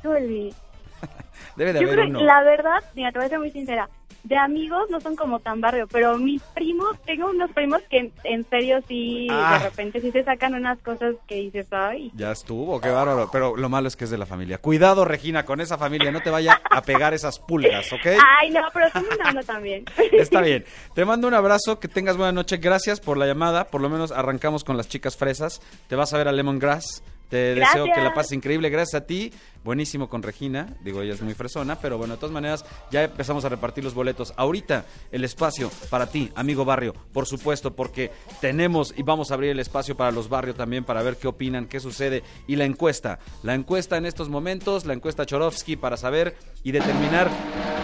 Híjole. 0.04 0.54
Debe 1.56 1.74
de 1.74 1.80
Yo 1.80 1.88
haber 1.88 2.02
creo, 2.02 2.10
uno. 2.10 2.22
la 2.22 2.44
verdad, 2.44 2.84
mira, 2.94 3.12
te 3.12 3.18
voy 3.18 3.26
a 3.26 3.30
ser 3.30 3.40
muy 3.40 3.50
sincera. 3.50 3.90
De 4.24 4.38
amigos 4.38 4.90
no 4.90 5.02
son 5.02 5.16
como 5.16 5.40
tan 5.40 5.62
barrio, 5.62 5.88
pero 5.88 6.18
mis 6.18 6.42
primos, 6.54 6.96
tengo 7.06 7.30
unos 7.30 7.50
primos 7.52 7.82
que 7.90 7.98
en, 7.98 8.14
en 8.24 8.48
serio 8.50 8.80
sí, 8.88 9.28
Ah. 9.32 9.58
de 9.60 9.70
repente 9.70 10.00
sí 10.02 10.12
se 10.12 10.24
sacan 10.24 10.54
unas 10.54 10.78
cosas 10.80 11.16
que 11.28 11.36
dices, 11.36 11.68
ay. 11.72 12.12
Ya 12.16 12.32
estuvo, 12.32 12.80
qué 12.80 12.90
bárbaro. 12.90 13.30
Pero 13.32 13.56
lo 13.58 13.70
malo 13.70 13.88
es 13.88 13.96
que 13.96 14.04
es 14.04 14.10
de 14.12 14.18
la 14.18 14.26
familia. 14.26 14.60
Cuidado, 14.60 15.06
Regina, 15.06 15.44
con 15.46 15.60
esa 15.62 15.78
familia. 15.78 16.12
No 16.12 16.22
te 16.22 16.30
vaya 16.30 16.62
a 16.70 16.82
pegar 16.84 17.14
esas 17.14 17.40
pulgas, 17.40 17.92
¿ok? 17.94 18.06
Ay, 18.40 18.52
no, 18.52 18.62
pero 18.74 18.90
son 18.92 19.06
una 19.30 19.42
también. 19.44 19.86
Está 20.12 20.42
bien. 20.42 20.66
Te 20.94 21.04
mando 21.06 21.28
un 21.28 21.34
abrazo, 21.34 21.80
que 21.80 21.88
tengas 21.88 22.18
buena 22.18 22.32
noche. 22.32 22.58
Gracias 22.58 23.00
por 23.00 23.18
la 23.18 23.26
llamada. 23.26 23.66
Por 23.66 23.82
lo 23.82 23.90
menos 23.90 24.12
arrancamos 24.12 24.64
con 24.64 24.78
las 24.78 24.88
chicas 24.88 25.18
fresas. 25.18 25.62
Te 25.88 25.96
vas 25.96 26.14
a 26.14 26.18
ver 26.18 26.28
a 26.28 26.32
Lemongrass. 26.32 27.04
Te 27.32 27.56
deseo 27.56 27.86
que 27.86 28.02
la 28.02 28.14
pases 28.14 28.34
increíble. 28.34 28.70
Gracias 28.70 29.02
a 29.02 29.06
ti. 29.08 29.32
Buenísimo 29.64 30.10
con 30.10 30.22
Regina. 30.22 30.76
Digo, 30.84 31.02
ella 31.02 31.14
es 31.14 31.22
muy 31.22 31.34
fresona, 31.34 31.80
pero 31.80 31.98
bueno, 31.98 32.16
de 32.16 32.20
todas 32.20 32.34
maneras, 32.34 32.66
ya 32.92 33.04
empezamos 33.04 33.46
a 33.46 33.50
repartir 33.50 33.84
los 33.86 33.94
boletos. 33.94 34.34
Ahorita, 34.36 34.86
el 35.12 35.24
espacio 35.24 35.72
para 35.90 36.08
ti, 36.08 36.30
amigo 36.36 36.66
barrio, 36.66 36.94
por 37.14 37.26
supuesto, 37.26 37.74
porque 37.74 38.12
tenemos 38.42 38.94
y 38.98 39.04
vamos 39.04 39.32
a 39.32 39.36
abrir 39.36 39.52
el 39.52 39.60
espacio 39.60 39.96
para 39.96 40.12
los 40.12 40.28
barrios 40.28 40.58
también 40.58 40.84
para 40.84 41.04
ver 41.04 41.16
qué 41.16 41.30
opinan, 41.30 41.68
qué 41.68 41.80
sucede. 41.80 42.22
Y 42.48 42.58
la 42.58 42.66
encuesta. 42.66 43.20
La 43.44 43.54
encuesta 43.54 43.96
en 43.96 44.06
estos 44.06 44.28
momentos, 44.28 44.86
la 44.86 44.94
encuesta 44.94 45.26
Chorovsky 45.26 45.78
para 45.78 45.96
saber 45.96 46.36
y 46.64 46.74
determinar 46.74 47.30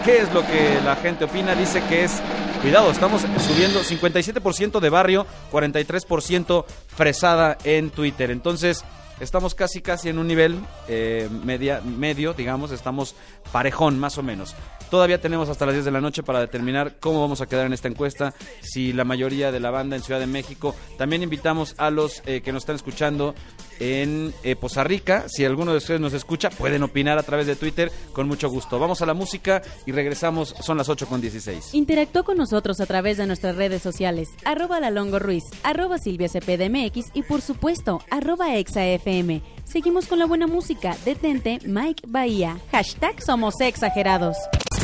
qué 0.04 0.18
es 0.18 0.32
lo 0.34 0.42
que 0.42 0.78
la 0.84 0.94
gente 0.96 1.24
opina. 1.24 1.54
Dice 1.54 1.82
que 1.88 2.04
es 2.04 2.20
Cuidado, 2.60 2.90
estamos 2.90 3.22
subiendo 3.22 3.82
57% 3.84 4.80
de 4.80 4.90
barrio, 4.90 5.26
43% 5.52 6.64
fresada 6.88 7.56
en 7.62 7.90
Twitter. 7.90 8.32
Entonces, 8.32 8.84
estamos 9.20 9.54
casi 9.54 9.80
casi 9.80 10.08
en 10.08 10.18
un 10.18 10.26
nivel 10.26 10.58
eh, 10.88 11.28
media, 11.44 11.80
medio, 11.80 12.34
digamos, 12.34 12.70
estamos 12.70 13.14
parejón 13.52 13.98
más 13.98 14.18
o 14.18 14.22
menos. 14.22 14.54
Todavía 14.90 15.20
tenemos 15.20 15.50
hasta 15.50 15.66
las 15.66 15.74
10 15.74 15.84
de 15.84 15.90
la 15.90 16.00
noche 16.00 16.22
para 16.22 16.40
determinar 16.40 16.96
cómo 16.98 17.20
vamos 17.20 17.42
a 17.42 17.46
quedar 17.46 17.66
en 17.66 17.74
esta 17.74 17.88
encuesta, 17.88 18.32
si 18.62 18.94
la 18.94 19.04
mayoría 19.04 19.52
de 19.52 19.60
la 19.60 19.70
banda 19.70 19.96
en 19.96 20.02
Ciudad 20.02 20.18
de 20.18 20.26
México. 20.26 20.74
También 20.96 21.22
invitamos 21.22 21.74
a 21.76 21.90
los 21.90 22.22
eh, 22.24 22.40
que 22.40 22.52
nos 22.52 22.62
están 22.62 22.76
escuchando 22.76 23.34
en 23.80 24.34
eh, 24.42 24.56
Poza 24.56 24.84
Rica. 24.84 25.26
Si 25.28 25.44
alguno 25.44 25.72
de 25.72 25.78
ustedes 25.78 26.00
nos 26.00 26.12
escucha, 26.12 26.50
pueden 26.50 26.82
opinar 26.82 27.18
a 27.18 27.22
través 27.22 27.46
de 27.46 27.56
Twitter 27.56 27.90
con 28.12 28.28
mucho 28.28 28.48
gusto. 28.48 28.78
Vamos 28.78 29.02
a 29.02 29.06
la 29.06 29.14
música 29.14 29.62
y 29.86 29.92
regresamos. 29.92 30.54
Son 30.60 30.76
las 30.76 30.88
8 30.88 31.06
con 31.06 31.20
16. 31.20 31.74
Interactúa 31.74 32.22
con 32.22 32.36
nosotros 32.36 32.80
a 32.80 32.86
través 32.86 33.16
de 33.16 33.26
nuestras 33.26 33.56
redes 33.56 33.82
sociales, 33.82 34.28
arroba 34.44 34.80
Lalongo 34.80 35.18
Ruiz, 35.18 35.44
arroba 35.62 35.98
Silvia 35.98 36.28
CPDMX 36.28 37.10
y 37.14 37.22
por 37.22 37.40
supuesto, 37.40 38.00
arroba 38.10 38.56
ExaFM. 38.56 39.42
Seguimos 39.64 40.06
con 40.06 40.18
la 40.18 40.26
buena 40.26 40.46
música. 40.46 40.96
Detente, 41.04 41.58
Mike 41.64 42.04
Bahía. 42.08 42.58
Hashtag 42.72 43.22
Somos 43.22 43.60
Exagerados. 43.60 44.36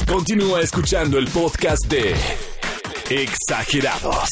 Continúa 0.07 0.61
escuchando 0.61 1.19
el 1.19 1.29
podcast 1.29 1.87
de 1.87 2.15
Exagerados. 3.11 4.29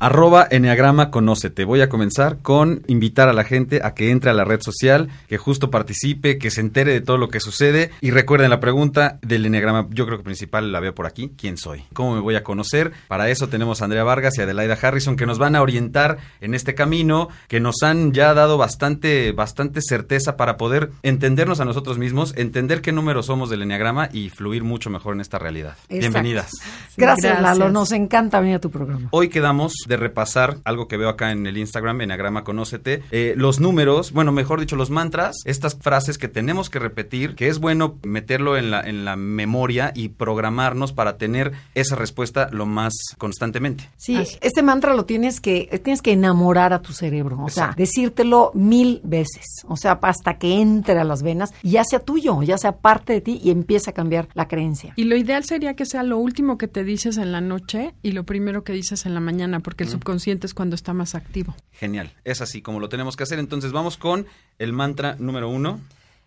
Arroba 0.00 0.48
Enneagrama 0.50 1.10
Conócete. 1.10 1.66
Voy 1.66 1.82
a 1.82 1.90
comenzar 1.90 2.38
con 2.38 2.82
invitar 2.86 3.28
a 3.28 3.34
la 3.34 3.44
gente 3.44 3.80
a 3.84 3.92
que 3.92 4.10
entre 4.10 4.30
a 4.30 4.32
la 4.32 4.46
red 4.46 4.62
social, 4.62 5.10
que 5.28 5.36
justo 5.36 5.70
participe, 5.70 6.38
que 6.38 6.50
se 6.50 6.62
entere 6.62 6.94
de 6.94 7.02
todo 7.02 7.18
lo 7.18 7.28
que 7.28 7.38
sucede. 7.38 7.90
Y 8.00 8.10
recuerden 8.10 8.48
la 8.48 8.60
pregunta 8.60 9.18
del 9.20 9.44
Enneagrama, 9.44 9.88
yo 9.90 10.06
creo 10.06 10.16
que 10.16 10.24
principal 10.24 10.72
la 10.72 10.80
veo 10.80 10.94
por 10.94 11.04
aquí. 11.04 11.32
¿Quién 11.36 11.58
soy? 11.58 11.84
¿Cómo 11.92 12.14
me 12.14 12.20
voy 12.22 12.34
a 12.34 12.42
conocer? 12.42 12.92
Para 13.08 13.28
eso 13.28 13.48
tenemos 13.50 13.82
a 13.82 13.84
Andrea 13.84 14.02
Vargas 14.02 14.38
y 14.38 14.40
Adelaida 14.40 14.78
Harrison 14.80 15.16
que 15.16 15.26
nos 15.26 15.38
van 15.38 15.54
a 15.54 15.60
orientar 15.60 16.16
en 16.40 16.54
este 16.54 16.74
camino, 16.74 17.28
que 17.46 17.60
nos 17.60 17.82
han 17.82 18.14
ya 18.14 18.32
dado 18.32 18.56
bastante, 18.56 19.32
bastante 19.32 19.82
certeza 19.82 20.38
para 20.38 20.56
poder 20.56 20.92
entendernos 21.02 21.60
a 21.60 21.66
nosotros 21.66 21.98
mismos, 21.98 22.32
entender 22.38 22.80
qué 22.80 22.92
números 22.92 23.26
somos 23.26 23.50
del 23.50 23.60
Enneagrama 23.60 24.08
y 24.10 24.30
fluir 24.30 24.64
mucho 24.64 24.88
mejor 24.88 25.14
en 25.14 25.20
esta 25.20 25.38
realidad. 25.38 25.76
Exacto. 25.90 25.98
Bienvenidas. 25.98 26.52
Gracias, 26.96 27.38
Gracias. 27.38 27.42
Lalo. 27.42 27.70
Nos 27.70 27.92
encanta 27.92 28.40
venir 28.40 28.54
a 28.54 28.60
tu 28.60 28.70
programa. 28.70 29.08
Hoy 29.10 29.28
quedamos 29.28 29.74
de 29.90 29.96
repasar 29.96 30.58
algo 30.64 30.86
que 30.86 30.96
veo 30.96 31.08
acá 31.08 31.32
en 31.32 31.46
el 31.48 31.58
Instagram, 31.58 32.00
Enagrama 32.00 32.44
Conócete, 32.44 33.02
eh, 33.10 33.34
los 33.36 33.58
números, 33.58 34.12
bueno, 34.12 34.30
mejor 34.30 34.60
dicho, 34.60 34.76
los 34.76 34.88
mantras, 34.88 35.36
estas 35.44 35.74
frases 35.74 36.16
que 36.16 36.28
tenemos 36.28 36.70
que 36.70 36.78
repetir, 36.78 37.34
que 37.34 37.48
es 37.48 37.58
bueno 37.58 37.98
meterlo 38.04 38.56
en 38.56 38.70
la, 38.70 38.80
en 38.82 39.04
la 39.04 39.16
memoria 39.16 39.90
y 39.96 40.10
programarnos 40.10 40.92
para 40.92 41.18
tener 41.18 41.52
esa 41.74 41.96
respuesta 41.96 42.48
lo 42.52 42.66
más 42.66 42.94
constantemente. 43.18 43.90
Sí, 43.96 44.16
este 44.40 44.62
mantra 44.62 44.94
lo 44.94 45.06
tienes 45.06 45.40
que, 45.40 45.80
tienes 45.82 46.02
que 46.02 46.12
enamorar 46.12 46.72
a 46.72 46.82
tu 46.82 46.92
cerebro, 46.92 47.42
o 47.42 47.48
sea, 47.48 47.74
decírtelo 47.76 48.52
mil 48.54 49.00
veces, 49.02 49.44
o 49.66 49.76
sea, 49.76 49.98
hasta 50.02 50.38
que 50.38 50.60
entre 50.60 51.00
a 51.00 51.04
las 51.04 51.24
venas 51.24 51.52
y 51.64 51.72
ya 51.72 51.82
sea 51.82 51.98
tuyo, 51.98 52.44
ya 52.44 52.58
sea 52.58 52.76
parte 52.76 53.12
de 53.14 53.20
ti 53.20 53.40
y 53.42 53.50
empieza 53.50 53.90
a 53.90 53.94
cambiar 53.94 54.28
la 54.34 54.46
creencia. 54.46 54.92
Y 54.94 55.04
lo 55.04 55.16
ideal 55.16 55.42
sería 55.42 55.74
que 55.74 55.84
sea 55.84 56.04
lo 56.04 56.18
último 56.18 56.58
que 56.58 56.68
te 56.68 56.84
dices 56.84 57.16
en 57.16 57.32
la 57.32 57.40
noche 57.40 57.92
y 58.02 58.12
lo 58.12 58.22
primero 58.22 58.62
que 58.62 58.72
dices 58.72 59.04
en 59.04 59.14
la 59.14 59.20
mañana, 59.20 59.58
porque 59.58 59.79
el 59.82 59.88
subconsciente 59.88 60.46
es 60.46 60.54
cuando 60.54 60.74
está 60.74 60.92
más 60.92 61.14
activo. 61.14 61.54
Genial, 61.72 62.12
es 62.24 62.40
así 62.40 62.62
como 62.62 62.80
lo 62.80 62.88
tenemos 62.88 63.16
que 63.16 63.22
hacer. 63.22 63.38
Entonces 63.38 63.72
vamos 63.72 63.96
con 63.96 64.26
el 64.58 64.72
mantra 64.72 65.16
número 65.18 65.48
uno. 65.48 65.80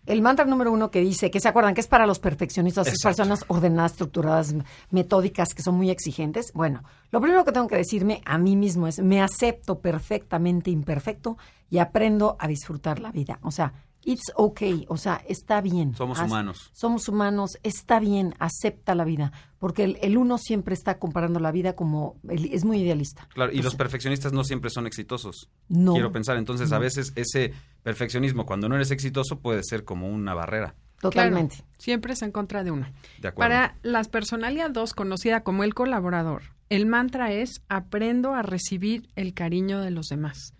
El 0.06 0.20
mantra 0.20 0.44
número 0.44 0.70
uno 0.70 0.90
que 0.90 1.00
dice, 1.00 1.30
que 1.30 1.40
se 1.40 1.48
acuerdan 1.48 1.72
que 1.72 1.80
es 1.80 1.86
para 1.86 2.06
los 2.06 2.18
perfeccionistas, 2.18 2.88
esas 2.88 3.02
personas 3.02 3.44
ordenadas, 3.48 3.92
estructuradas, 3.92 4.54
metódicas, 4.90 5.54
que 5.54 5.62
son 5.62 5.76
muy 5.76 5.88
exigentes. 5.88 6.52
Bueno, 6.52 6.84
lo 7.10 7.22
primero 7.22 7.42
que 7.44 7.52
tengo 7.52 7.68
que 7.68 7.76
decirme 7.76 8.20
a 8.26 8.36
mí 8.36 8.54
mismo 8.54 8.86
es, 8.86 8.98
me 8.98 9.22
acepto 9.22 9.78
perfectamente 9.78 10.70
imperfecto 10.70 11.38
y 11.70 11.78
aprendo 11.78 12.36
a 12.38 12.48
disfrutar 12.48 13.00
la 13.00 13.12
vida. 13.12 13.38
O 13.42 13.50
sea, 13.50 13.72
it's 14.04 14.32
okay, 14.36 14.84
o 14.88 14.96
sea, 14.96 15.22
está 15.28 15.60
bien. 15.60 15.94
Somos 15.94 16.18
Haz- 16.18 16.26
humanos. 16.28 16.70
Somos 16.72 17.08
humanos, 17.08 17.52
está 17.62 18.00
bien, 18.00 18.34
acepta 18.38 18.94
la 18.94 19.04
vida. 19.04 19.32
Porque 19.58 19.84
el, 19.84 19.98
el 20.02 20.16
uno 20.18 20.36
siempre 20.38 20.74
está 20.74 20.98
comparando 20.98 21.40
la 21.40 21.50
vida 21.52 21.74
como, 21.74 22.16
el- 22.28 22.52
es 22.52 22.64
muy 22.64 22.78
idealista. 22.80 23.28
Claro, 23.34 23.52
y 23.52 23.60
O 23.60 23.62
los 23.62 23.74
perfeccionistas 23.76 24.32
no 24.32 24.44
siempre 24.44 24.70
son 24.70 24.86
exitosos. 24.86 25.48
No. 25.68 25.92
Quiero 25.94 26.12
pensar, 26.12 26.36
entonces 26.36 26.70
a 26.72 26.78
veces 26.78 27.12
ese 27.16 27.52
perfeccionismo, 27.82 28.46
cuando 28.46 28.68
no 28.68 28.76
eres 28.76 28.90
exitoso, 28.90 29.40
puede 29.40 29.62
ser 29.62 29.84
como 29.84 30.08
una 30.08 30.34
barrera. 30.34 30.74
Totalmente. 31.00 31.56
Claro, 31.56 31.70
siempre 31.78 32.12
es 32.14 32.22
en 32.22 32.32
contra 32.32 32.64
de 32.64 32.70
uno. 32.70 32.86
De 33.20 33.28
acuerdo. 33.28 33.50
Para 33.50 33.76
las 33.82 34.08
personalidad 34.08 34.70
2, 34.70 34.94
conocida 34.94 35.42
como 35.42 35.62
el 35.64 35.74
colaborador, 35.74 36.42
el 36.70 36.86
mantra 36.86 37.32
es 37.32 37.62
aprendo 37.68 38.32
a 38.32 38.42
recibir 38.42 39.08
el 39.14 39.34
cariño 39.34 39.80
de 39.82 39.90
los 39.90 40.06
demás. 40.08 40.54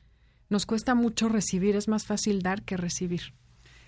Nos 0.55 0.67
cuesta 0.67 0.95
mucho 0.95 1.29
recibir, 1.29 1.75
es 1.75 1.89
más 1.89 2.07
fácil 2.07 2.41
dar 2.41 2.63
que 2.63 2.77
recibir. 2.77 3.35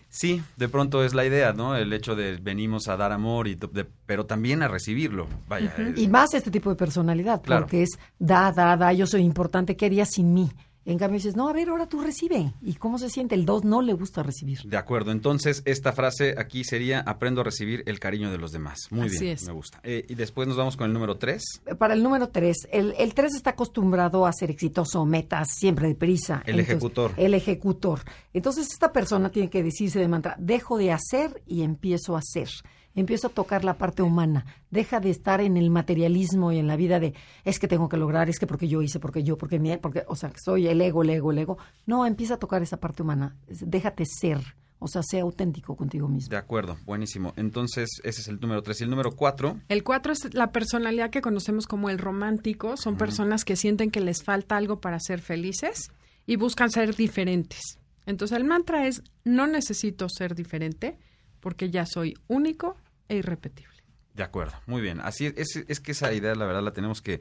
Sí, 0.09 0.43
de 0.57 0.69
pronto 0.69 1.05
es 1.05 1.15
la 1.15 1.25
idea, 1.25 1.53
¿no? 1.53 1.77
El 1.77 1.93
hecho 1.93 2.17
de 2.17 2.39
venimos 2.43 2.89
a 2.89 2.97
dar 2.97 3.13
amor, 3.13 3.47
y 3.47 3.55
de- 3.55 3.87
pero 4.05 4.27
también 4.27 4.65
a 4.65 4.67
recibirlo. 4.69 5.29
Vaya. 5.47 5.73
es- 5.79 5.97
Y 5.97 6.09
más 6.09 6.35
este 6.35 6.51
tipo 6.51 6.69
de 6.71 6.75
personalidad, 6.75 7.41
Claro. 7.41 7.63
porque 7.67 7.85
es 7.85 7.91
da, 8.19 8.51
da, 8.51 8.77
da, 8.77 8.93
yo 8.93 9.07
soy 9.07 9.23
importante, 9.23 9.77
¿qué 9.77 9.87
harías 9.87 10.11
sin 10.11 10.35
mí? 10.35 10.51
En 10.87 10.99
cambio 10.99 11.19
dices, 11.19 11.35
no, 11.35 11.49
a 11.49 11.53
ver, 11.53 11.69
ahora 11.69 11.89
tú 11.89 12.01
recibe. 12.01 12.55
¿Y 12.63 12.75
cómo 12.75 12.97
se 12.97 13.11
siente? 13.11 13.35
El 13.35 13.45
dos 13.45 13.65
no 13.65 13.83
le 13.83 13.93
gusta 13.93 14.23
recibir. 14.23 14.61
De 14.63 14.77
acuerdo, 14.77 15.11
entonces 15.11 15.63
esta 15.65 15.93
frase 15.93 16.37
aquí 16.39 16.63
sería 16.63 17.01
aprendo 17.01 17.41
a 17.41 17.45
recibir 17.45 17.83
el 17.87 17.99
cariño 17.99 18.31
de 18.31 18.39
los 18.39 18.53
demás. 18.53 18.79
Muy 18.91 19.09
Así 19.09 19.19
bien, 19.19 19.35
es. 19.35 19.47
me 19.49 19.53
gusta. 19.53 19.81
Eh, 19.83 20.07
y 20.09 20.15
después 20.15 20.47
nos 20.47 20.57
vamos 20.57 20.77
con 20.77 20.87
el 20.87 20.93
número 20.93 21.17
tres. 21.19 21.43
Para 21.79 21.95
el 21.95 22.05
número 22.05 22.29
tres, 22.29 22.69
el, 22.71 22.95
el 22.99 23.15
tres 23.15 23.35
está 23.35 23.51
acostumbrado 23.51 24.27
a 24.27 24.33
ser 24.33 24.51
exitoso, 24.51 25.05
metas, 25.05 25.49
siempre 25.57 25.89
deprisa. 25.89 26.45
El 26.47 26.61
ejecutor. 26.61 27.13
El 27.17 27.35
ejecutor. 27.35 28.03
Entonces 28.33 28.69
esta 28.71 28.93
persona 28.93 29.31
tiene 29.31 29.51
que 29.51 29.65
decirse 29.65 29.99
de 29.99 30.07
mantra, 30.07 30.37
dejo 30.39 30.79
de 30.79 30.93
hacer 30.93 31.43
y 31.47 31.63
empiezo 31.63 32.15
a 32.15 32.21
hacer. 32.21 32.49
Empiezo 32.97 33.29
a 33.29 33.31
tocar 33.31 33.65
la 33.65 33.75
parte 33.75 34.03
humana. 34.03 34.47
Deja 34.71 34.99
de 34.99 35.11
estar 35.11 35.41
en 35.41 35.57
el 35.57 35.71
materialismo 35.71 36.51
y 36.51 36.59
en 36.59 36.67
la 36.67 36.77
vida 36.77 36.99
de 36.99 37.15
es 37.45 37.59
que 37.61 37.69
tengo 37.69 37.89
que 37.89 37.99
lograr, 37.99 38.29
es 38.29 38.39
que 38.39 38.47
porque 38.47 38.67
yo 38.67 38.83
hice, 38.83 38.99
porque 38.99 39.23
yo, 39.23 39.39
porque 39.39 39.61
mi, 39.61 39.77
porque, 39.77 40.05
o 40.09 40.17
sea, 40.17 40.31
que 40.31 40.41
soy 40.43 40.67
el 40.67 40.81
ego, 40.81 41.03
el 41.03 41.11
ego, 41.11 41.31
el 41.31 41.39
ego. 41.39 41.59
No, 41.85 42.07
empieza 42.07 42.35
a 42.35 42.39
tocar 42.39 42.63
esa 42.63 42.79
parte 42.79 43.03
humana. 43.03 43.37
Déjate 43.47 44.05
ser. 44.07 44.41
O 44.79 44.89
sea, 44.89 45.03
sea 45.03 45.23
auténtico 45.23 45.75
contigo 45.75 46.09
mismo. 46.09 46.31
De 46.31 46.37
acuerdo, 46.37 46.77
buenísimo. 46.85 47.33
Entonces 47.37 48.01
ese 48.03 48.21
es 48.21 48.29
el 48.29 48.41
número 48.41 48.63
tres. 48.63 48.81
Y 48.81 48.85
el 48.85 48.91
número 48.91 49.13
cuatro, 49.13 49.59
El 49.69 49.83
4 49.83 50.13
es 50.13 50.35
la 50.35 50.53
personalidad 50.53 51.11
que 51.11 51.23
conocemos 51.23 51.67
como 51.67 51.89
el 51.89 51.99
romántico. 51.99 52.77
Son 52.77 52.97
personas 52.97 53.45
que 53.45 53.57
sienten 53.57 53.91
que 53.91 54.01
les 54.01 54.23
falta 54.23 54.57
algo 54.57 54.81
para 54.81 55.01
ser 55.01 55.21
felices 55.21 55.91
y 56.27 56.37
buscan 56.37 56.71
ser 56.71 56.95
diferentes. 56.95 57.79
Entonces 58.05 58.37
el 58.37 58.45
mantra 58.45 58.87
es 58.87 59.03
no 59.25 59.47
necesito 59.47 60.09
ser 60.09 60.35
diferente 60.35 60.99
porque 61.41 61.71
ya 61.71 61.87
soy 61.87 62.15
único 62.29 62.77
e 63.09 63.17
irrepetible. 63.17 63.75
De 64.15 64.23
acuerdo, 64.23 64.55
muy 64.67 64.81
bien. 64.81 65.01
Así 65.01 65.27
es, 65.27 65.35
es, 65.37 65.65
es 65.69 65.81
que 65.81 65.93
esa 65.93 66.13
idea, 66.13 66.35
la 66.35 66.47
verdad, 66.47 66.63
la 66.63 66.73
tenemos 66.73 67.03
que 67.03 67.21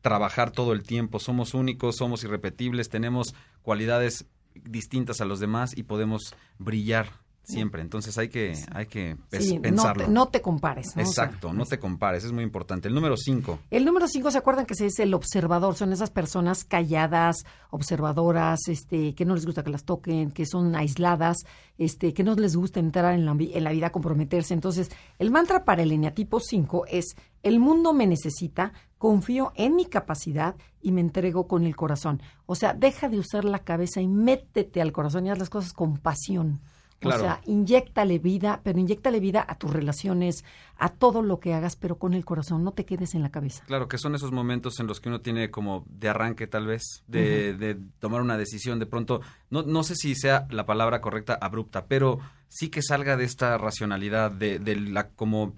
trabajar 0.00 0.50
todo 0.50 0.72
el 0.72 0.82
tiempo. 0.82 1.20
Somos 1.20 1.54
únicos, 1.54 1.96
somos 1.96 2.24
irrepetibles, 2.24 2.88
tenemos 2.88 3.34
cualidades 3.62 4.26
distintas 4.54 5.20
a 5.20 5.24
los 5.24 5.40
demás 5.40 5.76
y 5.76 5.84
podemos 5.84 6.34
brillar 6.58 7.23
siempre. 7.44 7.82
Entonces 7.82 8.16
hay 8.18 8.28
que, 8.28 8.54
hay 8.72 8.86
que 8.86 9.14
no, 9.14 9.62
pensarlo. 9.62 10.04
te, 10.06 10.10
no 10.10 10.28
te 10.28 10.40
compares. 10.40 10.96
¿no? 10.96 11.02
O 11.02 11.06
sea, 11.06 11.24
Exacto, 11.24 11.52
no 11.52 11.64
te 11.66 11.78
compares, 11.78 12.24
es 12.24 12.32
muy 12.32 12.42
importante. 12.42 12.88
El 12.88 12.94
número 12.94 13.16
cinco, 13.16 13.58
El 13.70 13.84
número 13.84 14.08
cinco, 14.08 14.30
¿se 14.30 14.38
acuerdan 14.38 14.66
que 14.66 14.74
se 14.74 14.84
dice 14.84 15.02
el 15.02 15.14
observador? 15.14 15.74
Son 15.74 15.92
esas 15.92 16.10
personas 16.10 16.64
calladas, 16.64 17.44
observadoras, 17.70 18.68
este, 18.68 19.14
que 19.14 19.24
no 19.24 19.34
les 19.34 19.46
gusta 19.46 19.62
que 19.62 19.70
las 19.70 19.84
toquen, 19.84 20.30
que 20.30 20.46
son 20.46 20.74
aisladas, 20.74 21.38
este, 21.78 22.14
que 22.14 22.24
no 22.24 22.34
les 22.34 22.56
gusta 22.56 22.80
entrar 22.80 23.14
en 23.14 23.26
la, 23.26 23.32
en 23.32 23.64
la 23.64 23.70
vida, 23.72 23.90
comprometerse. 23.90 24.54
Entonces, 24.54 24.90
el 25.18 25.30
mantra 25.30 25.64
para 25.64 25.82
el 25.82 25.92
eneatipo 25.92 26.40
5 26.40 26.86
es, 26.88 27.16
el 27.42 27.60
mundo 27.60 27.92
me 27.92 28.06
necesita, 28.06 28.72
confío 28.98 29.52
en 29.54 29.76
mi 29.76 29.84
capacidad 29.84 30.56
y 30.80 30.92
me 30.92 31.00
entrego 31.00 31.46
con 31.46 31.64
el 31.64 31.76
corazón. 31.76 32.22
O 32.46 32.54
sea, 32.54 32.74
deja 32.74 33.08
de 33.08 33.18
usar 33.18 33.44
la 33.44 33.58
cabeza 33.58 34.00
y 34.00 34.08
métete 34.08 34.80
al 34.80 34.92
corazón 34.92 35.26
y 35.26 35.30
haz 35.30 35.38
las 35.38 35.50
cosas 35.50 35.72
con 35.72 35.98
pasión. 35.98 36.60
Claro. 37.00 37.22
O 37.22 37.24
sea, 37.26 37.40
inyectale 37.44 38.18
vida, 38.18 38.60
pero 38.64 38.78
inyectale 38.78 39.20
vida 39.20 39.44
a 39.46 39.56
tus 39.56 39.70
relaciones, 39.72 40.44
a 40.78 40.88
todo 40.88 41.22
lo 41.22 41.38
que 41.38 41.52
hagas, 41.52 41.76
pero 41.76 41.98
con 41.98 42.14
el 42.14 42.24
corazón, 42.24 42.64
no 42.64 42.72
te 42.72 42.86
quedes 42.86 43.14
en 43.14 43.22
la 43.22 43.30
cabeza. 43.30 43.62
claro 43.66 43.88
que 43.88 43.98
son 43.98 44.14
esos 44.14 44.32
momentos 44.32 44.80
en 44.80 44.86
los 44.86 45.00
que 45.00 45.10
uno 45.10 45.20
tiene 45.20 45.50
como 45.50 45.84
de 45.88 46.08
arranque 46.08 46.46
tal 46.46 46.66
vez, 46.66 47.04
de, 47.06 47.54
de 47.54 47.76
tomar 47.98 48.22
una 48.22 48.38
decisión 48.38 48.78
de 48.78 48.86
pronto, 48.86 49.20
no, 49.50 49.62
no 49.62 49.82
sé 49.82 49.96
si 49.96 50.14
sea 50.14 50.46
la 50.50 50.64
palabra 50.64 51.00
correcta, 51.00 51.38
abrupta, 51.40 51.86
pero 51.86 52.20
sí 52.48 52.70
que 52.70 52.80
salga 52.80 53.16
de 53.16 53.24
esta 53.24 53.58
racionalidad, 53.58 54.30
de, 54.30 54.58
de 54.58 54.76
la 54.76 55.08
como 55.10 55.54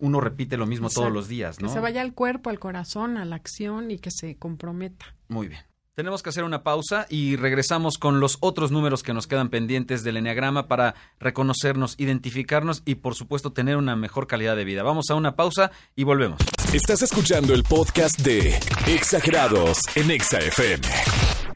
uno 0.00 0.20
repite 0.20 0.56
lo 0.56 0.66
mismo 0.66 0.88
todos 0.88 1.12
los 1.12 1.28
días, 1.28 1.60
¿no? 1.60 1.68
Que 1.68 1.74
se 1.74 1.80
vaya 1.80 2.00
al 2.00 2.14
cuerpo, 2.14 2.50
al 2.50 2.58
corazón, 2.58 3.16
a 3.16 3.24
la 3.24 3.36
acción 3.36 3.90
y 3.90 3.98
que 3.98 4.10
se 4.10 4.36
comprometa. 4.36 5.14
Muy 5.28 5.48
bien. 5.48 5.60
Tenemos 6.00 6.22
que 6.22 6.30
hacer 6.30 6.44
una 6.44 6.62
pausa 6.62 7.04
y 7.10 7.36
regresamos 7.36 7.98
con 7.98 8.20
los 8.20 8.38
otros 8.40 8.70
números 8.72 9.02
que 9.02 9.12
nos 9.12 9.26
quedan 9.26 9.50
pendientes 9.50 10.02
del 10.02 10.16
Enneagrama 10.16 10.66
para 10.66 10.94
reconocernos, 11.18 11.94
identificarnos 11.98 12.80
y 12.86 12.94
por 12.94 13.14
supuesto 13.14 13.52
tener 13.52 13.76
una 13.76 13.96
mejor 13.96 14.26
calidad 14.26 14.56
de 14.56 14.64
vida. 14.64 14.82
Vamos 14.82 15.10
a 15.10 15.14
una 15.14 15.36
pausa 15.36 15.72
y 15.94 16.04
volvemos. 16.04 16.40
Estás 16.72 17.02
escuchando 17.02 17.52
el 17.52 17.64
podcast 17.64 18.18
de 18.20 18.58
Exagerados 18.86 19.82
en 19.94 20.10
Exa 20.10 20.38
FM. 20.38 20.88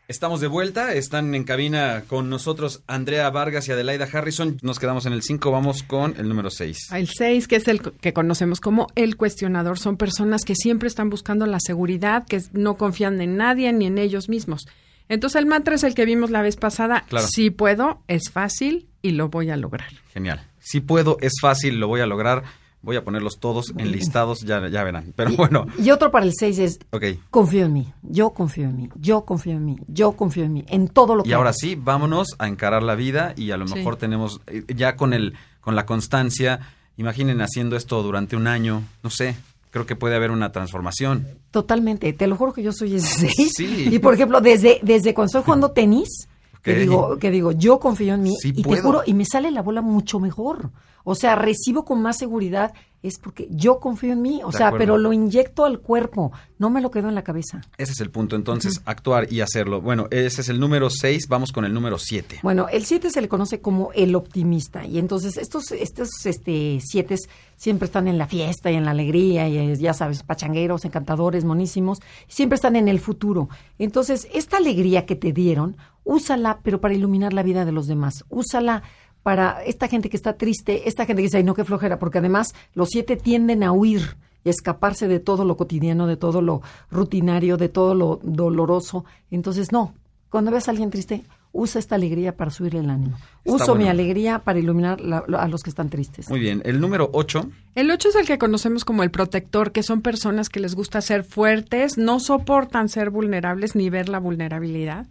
Estamos 0.07 0.43
de 0.43 0.49
vuelta, 0.49 0.93
están 0.93 1.35
en 1.35 1.45
cabina 1.45 2.05
con 2.07 2.29
nosotros 2.29 2.83
Andrea 2.87 3.31
Vargas 3.31 3.67
y 3.69 3.73
Adelaida 3.73 4.07
Harrison. 4.13 4.59
Nos 4.61 4.79
quedamos 4.79 5.07
en 5.07 5.15
el 5.15 5.23
5, 5.23 5.51
vamos 5.51 5.83
con 5.83 6.15
el 6.19 6.29
número 6.29 6.51
6. 6.51 6.91
El 6.93 7.09
6, 7.09 7.49
que 7.49 7.57
es 7.57 7.67
el 7.69 7.81
que 7.81 8.13
conocemos 8.13 8.61
como 8.61 8.89
el 8.97 9.17
cuestionador, 9.17 9.79
son 9.79 9.97
personas 9.97 10.43
que 10.45 10.57
siempre 10.57 10.89
están 10.89 11.09
buscando 11.09 11.47
la 11.47 11.59
seguridad, 11.59 12.27
que 12.27 12.43
no 12.53 12.77
confían 12.77 13.19
en 13.23 13.39
nadie 13.39 13.73
ni 13.73 13.87
en 13.87 13.97
ellos 13.97 14.29
mismos. 14.29 14.67
Entonces 15.09 15.41
el 15.41 15.47
mantra 15.47 15.77
es 15.77 15.85
el 15.85 15.95
que 15.95 16.05
vimos 16.05 16.31
la 16.31 16.43
vez 16.43 16.57
pasada. 16.57 17.05
Claro. 17.09 17.27
Si 17.27 17.49
puedo, 17.49 18.03
es 18.07 18.31
fácil 18.31 18.87
y 19.01 19.13
lo 19.13 19.31
voy 19.31 19.49
a 19.49 19.57
lograr. 19.57 19.89
Genial. 20.13 20.47
Si 20.61 20.81
puedo, 20.81 21.17
es 21.23 21.33
fácil, 21.41 21.81
lo 21.81 21.89
voy 21.89 22.03
a 22.03 22.07
lograr. 22.07 22.45
Voy 22.85 22.97
a 22.97 23.03
ponerlos 23.05 23.39
todos 23.41 23.73
enlistados, 23.79 24.41
ya, 24.43 24.69
ya 24.69 24.85
verán. 24.85 25.13
Pero 25.17 25.33
bueno, 25.33 25.67
Y 25.83 25.91
otro 25.91 26.11
para 26.11 26.25
el 26.27 26.33
6 26.39 26.59
es, 26.59 26.79
ok. 26.91 27.05
confío 27.31 27.65
en 27.67 27.73
mí, 27.73 27.93
yo 28.03 28.31
confío 28.31 28.65
en 28.65 28.77
mí, 28.77 28.89
yo 28.97 29.25
confío 29.25 29.53
en 29.55 29.65
mí, 29.65 29.77
yo 29.89 30.13
confío 30.13 30.45
en 30.45 30.53
mí, 30.53 30.65
en 30.69 30.89
todo 30.89 31.17
lo 31.17 31.23
que 31.23 31.31
Y 31.31 31.33
ahora 31.33 31.53
sí, 31.53 31.75
vámonos 31.75 32.29
a 32.39 32.47
encarar 32.47 32.83
la 32.83 32.95
vida 32.95 33.33
y 33.37 33.51
a 33.51 33.57
lo 33.57 33.67
Sí. 33.67 33.75
mejor 33.75 33.97
tenemos 33.97 34.41
eh, 34.47 34.63
ya 34.77 34.97
con 34.97 35.13
el 35.15 35.35
con 35.61 35.75
la 35.75 35.87
constancia, 35.87 36.61
imaginen 36.99 37.41
haciendo 37.41 37.75
esto 37.77 38.03
durante 38.03 38.37
un 38.37 38.47
año, 38.47 38.83
no 39.03 39.09
sé, 39.09 39.35
creo 39.71 39.87
que 39.87 39.97
puede 39.97 40.15
haber 40.15 40.31
una 40.31 40.53
transformación. 40.53 41.27
Totalmente, 41.51 42.13
te 42.13 42.27
lo 42.27 42.37
juro 42.37 42.53
que 42.53 42.63
yo 42.63 42.71
soy 42.73 42.97
ese 42.97 43.29
6. 43.35 43.53
Sí. 43.57 43.89
Y 43.91 43.99
por 43.99 44.13
ejemplo, 44.15 44.41
desde, 44.43 44.79
desde 44.83 45.15
cuando 45.15 45.29
estoy 45.29 45.43
jugando 45.43 45.71
tenis, 45.73 46.29
que 46.65 46.75
digo, 46.75 47.19
que 47.19 47.31
digo, 47.31 47.53
yo 47.53 47.79
confío 47.79 48.15
en 48.15 48.23
mí 48.23 48.35
Sí 48.41 48.53
y 48.57 48.63
puedo. 48.63 48.77
te 48.77 48.83
juro, 48.83 49.03
y 49.05 49.15
me 49.15 49.25
sale 49.25 49.51
la 49.51 49.63
bola 49.63 49.83
mucho 49.83 50.19
mejor. 50.19 50.71
O 51.05 51.15
sea, 51.15 51.37
recibo 51.37 51.85
con 51.85 52.01
más 52.01 52.17
seguridad 52.17 52.73
es 53.07 53.19
porque 53.19 53.47
yo 53.51 53.79
confío 53.81 54.13
en 54.13 54.23
mí, 54.23 54.41
o 54.43 54.51
De 54.51 54.57
sea, 54.57 54.69
acuerdo. 54.69 54.83
pero 54.83 54.99
lo 54.99 55.13
inyecto 55.13 55.65
al 55.65 55.79
cuerpo, 55.81 56.33
no 56.59 56.71
me 56.71 56.81
lo 56.81 56.91
quedo 56.91 57.09
en 57.09 57.15
la 57.15 57.23
cabeza. 57.23 57.61
Ese 57.79 57.93
es 57.93 58.01
el 58.01 58.11
punto, 58.11 58.35
entonces, 58.35 58.81
actuar 58.87 59.33
y 59.33 59.41
hacerlo. 59.43 59.81
Bueno, 59.81 60.09
ese 60.11 60.41
es 60.41 60.49
el 60.49 60.59
número 60.59 60.89
6, 60.91 61.29
vamos 61.29 61.53
con 61.53 61.65
el 61.65 61.73
número 61.75 61.99
7. 61.99 62.41
Bueno, 62.43 62.67
el 62.71 62.85
7 62.85 63.11
se 63.11 63.21
le 63.21 63.29
conoce 63.29 63.61
como 63.61 63.91
el 63.93 64.15
optimista 64.17 64.87
y 64.87 64.99
entonces 64.99 65.37
estos 65.37 65.71
estos 65.73 66.09
este 66.25 66.81
siete 66.83 67.17
siempre 67.57 67.87
están 67.87 68.09
en 68.09 68.19
la 68.19 68.27
fiesta 68.27 68.71
y 68.71 68.75
en 68.75 68.85
la 68.85 68.91
alegría 68.93 69.49
y 69.49 69.77
ya 69.77 69.93
sabes, 69.95 70.23
pachangueros, 70.23 70.85
encantadores, 70.85 71.45
monísimos, 71.45 71.99
siempre 72.27 72.57
están 72.57 72.75
en 72.77 72.89
el 72.89 73.01
futuro. 73.01 73.49
Entonces, 73.79 74.29
esta 74.33 74.57
alegría 74.57 75.07
que 75.07 75.15
te 75.15 75.33
dieron, 75.33 75.77
úsala 76.05 76.61
pero 76.63 76.81
para 76.81 76.95
iluminar 76.95 77.33
la 77.33 77.43
vida 77.43 77.65
de 77.65 77.73
los 77.73 77.87
demás. 77.87 78.25
Úsala 78.29 78.83
para 79.25 79.65
esta 79.65 79.89
gente 79.89 80.09
que 80.09 80.17
está 80.17 80.35
triste, 80.35 80.89
esta 80.89 81.05
gente 81.07 81.23
que 81.23 81.27
dice, 81.27 81.39
ay, 81.39 81.43
no, 81.45 81.55
qué 81.55 81.65
flojera, 81.65 81.99
porque 81.99 82.19
además 82.19 82.55
los 82.75 82.91
siete 82.91 83.17
tienden 83.17 83.65
a 83.65 83.73
huir 83.73 84.17
y 84.45 84.49
a 84.49 84.53
escaparse 84.53 85.09
de 85.09 85.19
todo 85.19 85.45
lo 85.45 85.57
cotidiano, 85.57 86.07
de 86.07 86.17
todo 86.17 86.41
lo 86.43 86.63
rutinario, 86.93 87.57
de 87.57 87.69
todo 87.69 87.95
lo 87.95 88.21
doloroso. 88.23 89.05
Entonces, 89.33 89.73
no, 89.73 89.95
cuando 90.31 90.51
veas 90.51 90.69
a 90.69 90.71
alguien 90.73 90.91
triste, 90.91 91.25
usa 91.53 91.79
esta 91.79 91.95
alegría 91.95 92.37
para 92.37 92.51
subirle 92.51 92.81
el 92.81 92.91
ánimo. 92.91 93.17
Está 93.45 93.65
Uso 93.65 93.75
mi 93.77 93.89
alegría 93.89 94.41
para 94.41 94.59
iluminar 94.59 95.01
la- 95.01 95.19
a 95.39 95.49
los 95.49 95.63
que 95.63 95.71
están 95.71 95.89
tristes. 95.89 96.29
Muy 96.29 96.41
bien, 96.41 96.61
el 96.65 96.81
número 96.81 97.09
8, 97.13 97.49
El 97.77 97.91
8 97.91 98.09
es 98.11 98.17
el 98.17 98.27
que 98.27 98.39
conocemos 98.39 98.85
como 98.85 99.03
el 99.05 99.11
protector, 99.11 99.73
que 99.73 99.83
son 99.85 100.03
personas 100.03 100.49
que 100.51 100.61
les 100.61 100.75
gusta 100.75 101.01
ser 101.01 101.25
fuertes, 101.25 101.97
no 101.97 102.21
soportan 102.21 102.89
ser 102.89 103.09
vulnerables 103.11 103.75
ni 103.77 103.89
ver 103.89 104.09
la 104.09 104.19
vulnerabilidad. 104.19 105.07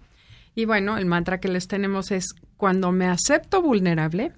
Y 0.56 0.66
bueno, 0.66 0.98
el 0.98 1.06
mantra 1.06 1.40
que 1.40 1.48
les 1.48 1.68
tenemos 1.68 2.12
es, 2.12 2.36
cuando 2.58 2.92
me 2.92 3.08
acepto 3.08 3.62
vulnerable, 3.62 4.34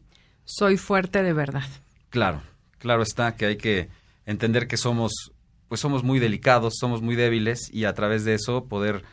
soy 0.46 0.78
fuerte 0.78 1.24
de 1.24 1.34
verdad. 1.34 1.68
claro, 2.10 2.42
claro 2.80 3.02
está 3.02 3.36
que 3.36 3.46
hay 3.46 3.58
que 3.58 3.90
entender 4.26 4.68
que 4.68 4.78
somos, 4.78 5.32
pues 5.68 5.82
somos 5.82 6.04
muy 6.04 6.20
delicados, 6.20 6.76
somos 6.80 7.02
muy 7.02 7.16
débiles 7.16 7.70
y 7.74 7.86
a 7.86 7.94
través 7.94 8.24
de 8.24 8.36
eso 8.36 8.66
poder 8.66 9.04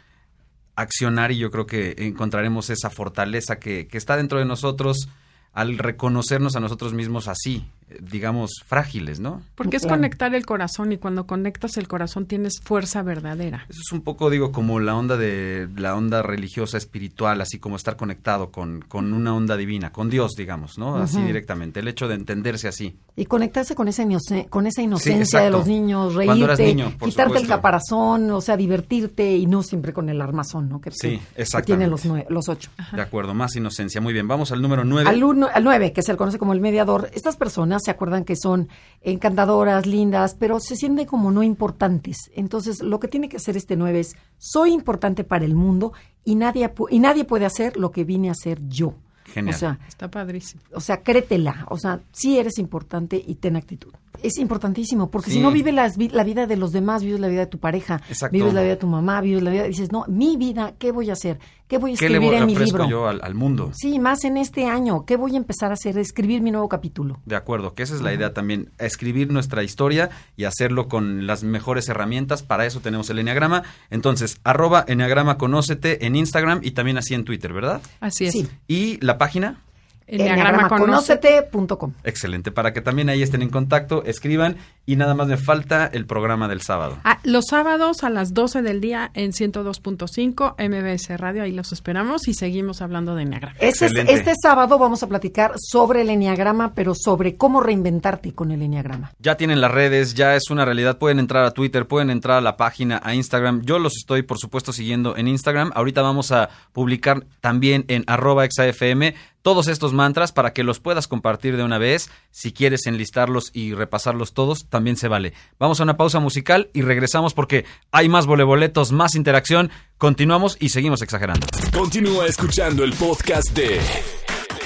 accionar 0.76 1.32
y 1.32 1.38
yo 1.38 1.50
creo 1.50 1.66
que 1.66 1.94
encontraremos 1.98 2.70
esa 2.70 2.90
fortaleza 2.90 3.58
que, 3.58 3.88
que 3.88 3.98
está 3.98 4.16
dentro 4.16 4.38
de 4.38 4.44
nosotros 4.44 5.08
al 5.52 5.78
reconocernos 5.78 6.56
a 6.56 6.60
nosotros 6.60 6.94
mismos 6.94 7.28
así, 7.28 7.66
digamos, 8.00 8.50
frágiles, 8.66 9.20
¿no? 9.20 9.42
Porque 9.54 9.76
es 9.76 9.86
conectar 9.86 10.34
el 10.34 10.46
corazón 10.46 10.92
y 10.92 10.96
cuando 10.98 11.26
conectas 11.26 11.76
el 11.76 11.88
corazón 11.88 12.26
tienes 12.26 12.60
fuerza 12.62 13.02
verdadera. 13.02 13.66
Eso 13.68 13.80
es 13.84 13.92
un 13.92 14.02
poco, 14.02 14.30
digo, 14.30 14.50
como 14.52 14.80
la 14.80 14.96
onda 14.96 15.16
de 15.16 15.68
la 15.76 15.94
onda 15.94 16.22
religiosa, 16.22 16.78
espiritual, 16.78 17.40
así 17.40 17.58
como 17.58 17.76
estar 17.76 17.96
conectado 17.96 18.50
con, 18.50 18.80
con 18.88 19.12
una 19.12 19.34
onda 19.34 19.56
divina, 19.56 19.92
con 19.92 20.10
Dios, 20.10 20.32
digamos, 20.36 20.78
¿no? 20.78 20.96
Así 20.96 21.20
directamente, 21.22 21.80
el 21.80 21.88
hecho 21.88 22.08
de 22.08 22.14
entenderse 22.14 22.68
así. 22.68 22.96
Y 23.16 23.26
conectarse 23.26 23.74
con 23.74 23.88
esa, 23.88 24.02
inoce- 24.04 24.48
con 24.48 24.66
esa 24.66 24.80
inocencia 24.82 25.40
de 25.40 25.50
los 25.50 25.66
niños, 25.66 26.14
reírte, 26.14 26.64
niño, 26.64 26.92
quitarte 26.98 27.38
el 27.38 27.46
caparazón, 27.46 28.30
o 28.30 28.40
sea, 28.40 28.56
divertirte 28.56 29.36
y 29.36 29.46
no 29.46 29.62
siempre 29.62 29.92
con 29.92 30.08
el 30.08 30.20
armazón, 30.20 30.68
¿no? 30.68 30.80
Que, 30.80 30.90
Sí, 30.92 30.96
que- 30.98 31.18
que 31.18 31.42
exactamente. 31.42 31.66
tienen 31.66 31.90
los, 31.90 32.06
nue- 32.06 32.26
los 32.28 32.48
ocho. 32.48 32.70
De 32.92 33.02
acuerdo, 33.02 33.34
más 33.34 33.54
inocencia. 33.56 34.00
Muy 34.00 34.12
bien, 34.12 34.26
vamos 34.28 34.50
al 34.52 34.62
número 34.62 34.84
9. 34.84 35.08
Al, 35.08 35.22
uno, 35.24 35.48
al 35.52 35.62
9, 35.64 35.92
que 35.92 36.02
se 36.02 36.12
le 36.12 36.18
conoce 36.18 36.38
como 36.38 36.52
el 36.52 36.60
mediador, 36.60 37.10
estas 37.12 37.36
personas 37.36 37.71
se 37.80 37.90
acuerdan 37.90 38.24
que 38.24 38.36
son 38.36 38.68
encantadoras, 39.02 39.86
lindas, 39.86 40.34
pero 40.38 40.60
se 40.60 40.76
sienten 40.76 41.06
como 41.06 41.30
no 41.30 41.42
importantes. 41.42 42.30
Entonces, 42.34 42.82
lo 42.82 43.00
que 43.00 43.08
tiene 43.08 43.28
que 43.28 43.36
hacer 43.36 43.56
este 43.56 43.76
9 43.76 44.00
es, 44.00 44.16
soy 44.38 44.72
importante 44.72 45.24
para 45.24 45.44
el 45.44 45.54
mundo 45.54 45.92
y 46.24 46.34
nadie, 46.34 46.72
y 46.90 46.98
nadie 46.98 47.24
puede 47.24 47.46
hacer 47.46 47.76
lo 47.76 47.90
que 47.90 48.04
vine 48.04 48.28
a 48.28 48.32
hacer 48.32 48.60
yo. 48.68 48.94
Genial. 49.24 49.54
O 49.54 49.58
sea, 49.58 49.78
Está 49.88 50.10
padrísimo. 50.10 50.62
o 50.74 50.80
sea, 50.80 51.02
créetela. 51.02 51.66
O 51.70 51.78
sea, 51.78 52.00
sí 52.12 52.38
eres 52.38 52.58
importante 52.58 53.22
y 53.24 53.36
ten 53.36 53.56
actitud. 53.56 53.92
Es 54.22 54.38
importantísimo, 54.38 55.10
porque 55.10 55.30
Sí. 55.30 55.36
si 55.36 55.42
no 55.42 55.50
vives 55.50 55.74
las 55.74 55.96
vi- 55.96 56.08
la 56.08 56.24
vida 56.24 56.46
de 56.46 56.56
los 56.56 56.70
demás, 56.72 57.02
vives 57.02 57.20
la 57.20 57.28
vida 57.28 57.40
de 57.40 57.46
tu 57.46 57.58
pareja, 57.58 58.00
Exacto. 58.08 58.32
vives 58.32 58.54
la 58.54 58.60
vida 58.62 58.70
de 58.70 58.76
tu 58.76 58.86
mamá, 58.86 59.20
vives 59.20 59.42
la 59.42 59.50
vida, 59.50 59.64
dices, 59.64 59.90
no, 59.92 60.04
mi 60.08 60.36
vida, 60.36 60.74
¿qué 60.78 60.92
voy 60.92 61.10
a 61.10 61.14
hacer? 61.14 61.38
¿Qué 61.68 61.78
voy 61.78 61.94
a 61.94 61.96
¿Qué 61.96 62.08
le 62.10 62.16
escribir 62.18 62.34
en 62.38 62.46
mi 62.46 62.54
libro? 62.54 62.86
yo 62.88 63.08
al, 63.08 63.20
al 63.22 63.34
mundo? 63.34 63.70
Sí, 63.74 63.98
más 63.98 64.24
en 64.24 64.36
este 64.36 64.66
año. 64.66 65.04
¿Qué 65.06 65.16
voy 65.16 65.34
a 65.34 65.38
empezar 65.38 65.70
a 65.70 65.74
hacer? 65.74 65.96
Escribir 65.96 66.42
mi 66.42 66.50
nuevo 66.50 66.68
capítulo. 66.68 67.20
De 67.24 67.34
acuerdo, 67.34 67.74
que 67.74 67.82
esa 67.82 67.94
es 67.94 68.02
la 68.02 68.12
idea 68.12 68.34
también, 68.34 68.70
escribir 68.78 69.32
nuestra 69.32 69.62
historia 69.62 70.10
y 70.36 70.44
hacerlo 70.44 70.86
con 70.88 71.26
las 71.26 71.44
mejores 71.44 71.88
herramientas. 71.88 72.42
Para 72.42 72.66
eso 72.66 72.80
tenemos 72.80 73.08
el 73.08 73.18
Enneagrama. 73.20 73.62
Entonces, 73.90 74.38
arroba 74.44 74.84
Enneagrama 74.86 75.38
Conócete 75.38 76.04
en 76.06 76.14
Instagram 76.14 76.60
y 76.62 76.72
también 76.72 76.98
así 76.98 77.14
en 77.14 77.24
Twitter, 77.24 77.52
¿verdad? 77.54 77.80
Así 78.00 78.26
es. 78.26 78.32
Sí. 78.32 78.48
Y 78.68 78.98
la 79.04 79.16
página. 79.16 79.58
Enneagramaconócete.com. 80.06 81.92
excelente, 82.04 82.50
para 82.50 82.72
que 82.72 82.80
también 82.80 83.08
ahí 83.08 83.22
estén 83.22 83.42
en 83.42 83.50
contacto, 83.50 84.04
escriban 84.04 84.56
y 84.84 84.96
nada 84.96 85.14
más 85.14 85.28
me 85.28 85.36
falta 85.36 85.86
el 85.86 86.06
programa 86.06 86.48
del 86.48 86.60
sábado. 86.60 86.98
Ah, 87.04 87.18
los 87.22 87.46
sábados 87.46 88.02
a 88.02 88.10
las 88.10 88.34
12 88.34 88.62
del 88.62 88.80
día 88.80 89.10
en 89.14 89.32
102.5 89.32 90.54
MBS 90.58 91.18
Radio, 91.18 91.42
ahí 91.42 91.52
los 91.52 91.72
esperamos 91.72 92.28
y 92.28 92.34
seguimos 92.34 92.82
hablando 92.82 93.14
de 93.14 93.22
Enneagrama. 93.22 93.56
Este, 93.60 93.86
este 94.12 94.32
sábado 94.40 94.78
vamos 94.78 95.02
a 95.02 95.08
platicar 95.08 95.52
sobre 95.56 96.02
el 96.02 96.10
enneagrama, 96.10 96.74
pero 96.74 96.94
sobre 96.94 97.36
cómo 97.36 97.60
reinventarte 97.60 98.32
con 98.32 98.50
el 98.50 98.62
enneagrama. 98.62 99.12
Ya 99.18 99.36
tienen 99.36 99.60
las 99.60 99.70
redes, 99.70 100.14
ya 100.14 100.34
es 100.36 100.50
una 100.50 100.64
realidad. 100.64 100.98
Pueden 100.98 101.18
entrar 101.18 101.44
a 101.44 101.52
Twitter, 101.52 101.86
pueden 101.86 102.10
entrar 102.10 102.38
a 102.38 102.40
la 102.40 102.56
página, 102.56 103.00
a 103.02 103.14
Instagram. 103.14 103.62
Yo 103.62 103.78
los 103.78 103.96
estoy, 103.96 104.22
por 104.22 104.38
supuesto, 104.38 104.72
siguiendo 104.72 105.16
en 105.16 105.28
Instagram. 105.28 105.70
Ahorita 105.74 106.02
vamos 106.02 106.32
a 106.32 106.50
publicar 106.72 107.24
también 107.40 107.84
en 107.88 108.04
arroba 108.06 108.44
exafm 108.44 109.12
todos 109.42 109.66
estos 109.66 109.92
mantras 109.92 110.32
para 110.32 110.52
que 110.52 110.62
los 110.62 110.80
puedas 110.80 111.08
compartir 111.08 111.56
de 111.56 111.64
una 111.64 111.78
vez. 111.78 112.10
Si 112.30 112.52
quieres 112.52 112.86
enlistarlos 112.86 113.50
y 113.52 113.74
repasarlos 113.74 114.32
todos, 114.32 114.68
también 114.72 114.96
se 114.96 115.06
vale. 115.06 115.34
Vamos 115.58 115.78
a 115.78 115.82
una 115.84 115.96
pausa 115.96 116.18
musical 116.18 116.70
y 116.72 116.80
regresamos 116.80 117.34
porque 117.34 117.66
hay 117.92 118.08
más 118.08 118.26
voleboletos, 118.26 118.90
más 118.90 119.14
interacción. 119.14 119.70
Continuamos 119.98 120.56
y 120.58 120.70
seguimos 120.70 121.02
exagerando. 121.02 121.46
Continúa 121.72 122.26
escuchando 122.26 122.82
el 122.82 122.94
podcast 122.94 123.50
de 123.50 123.78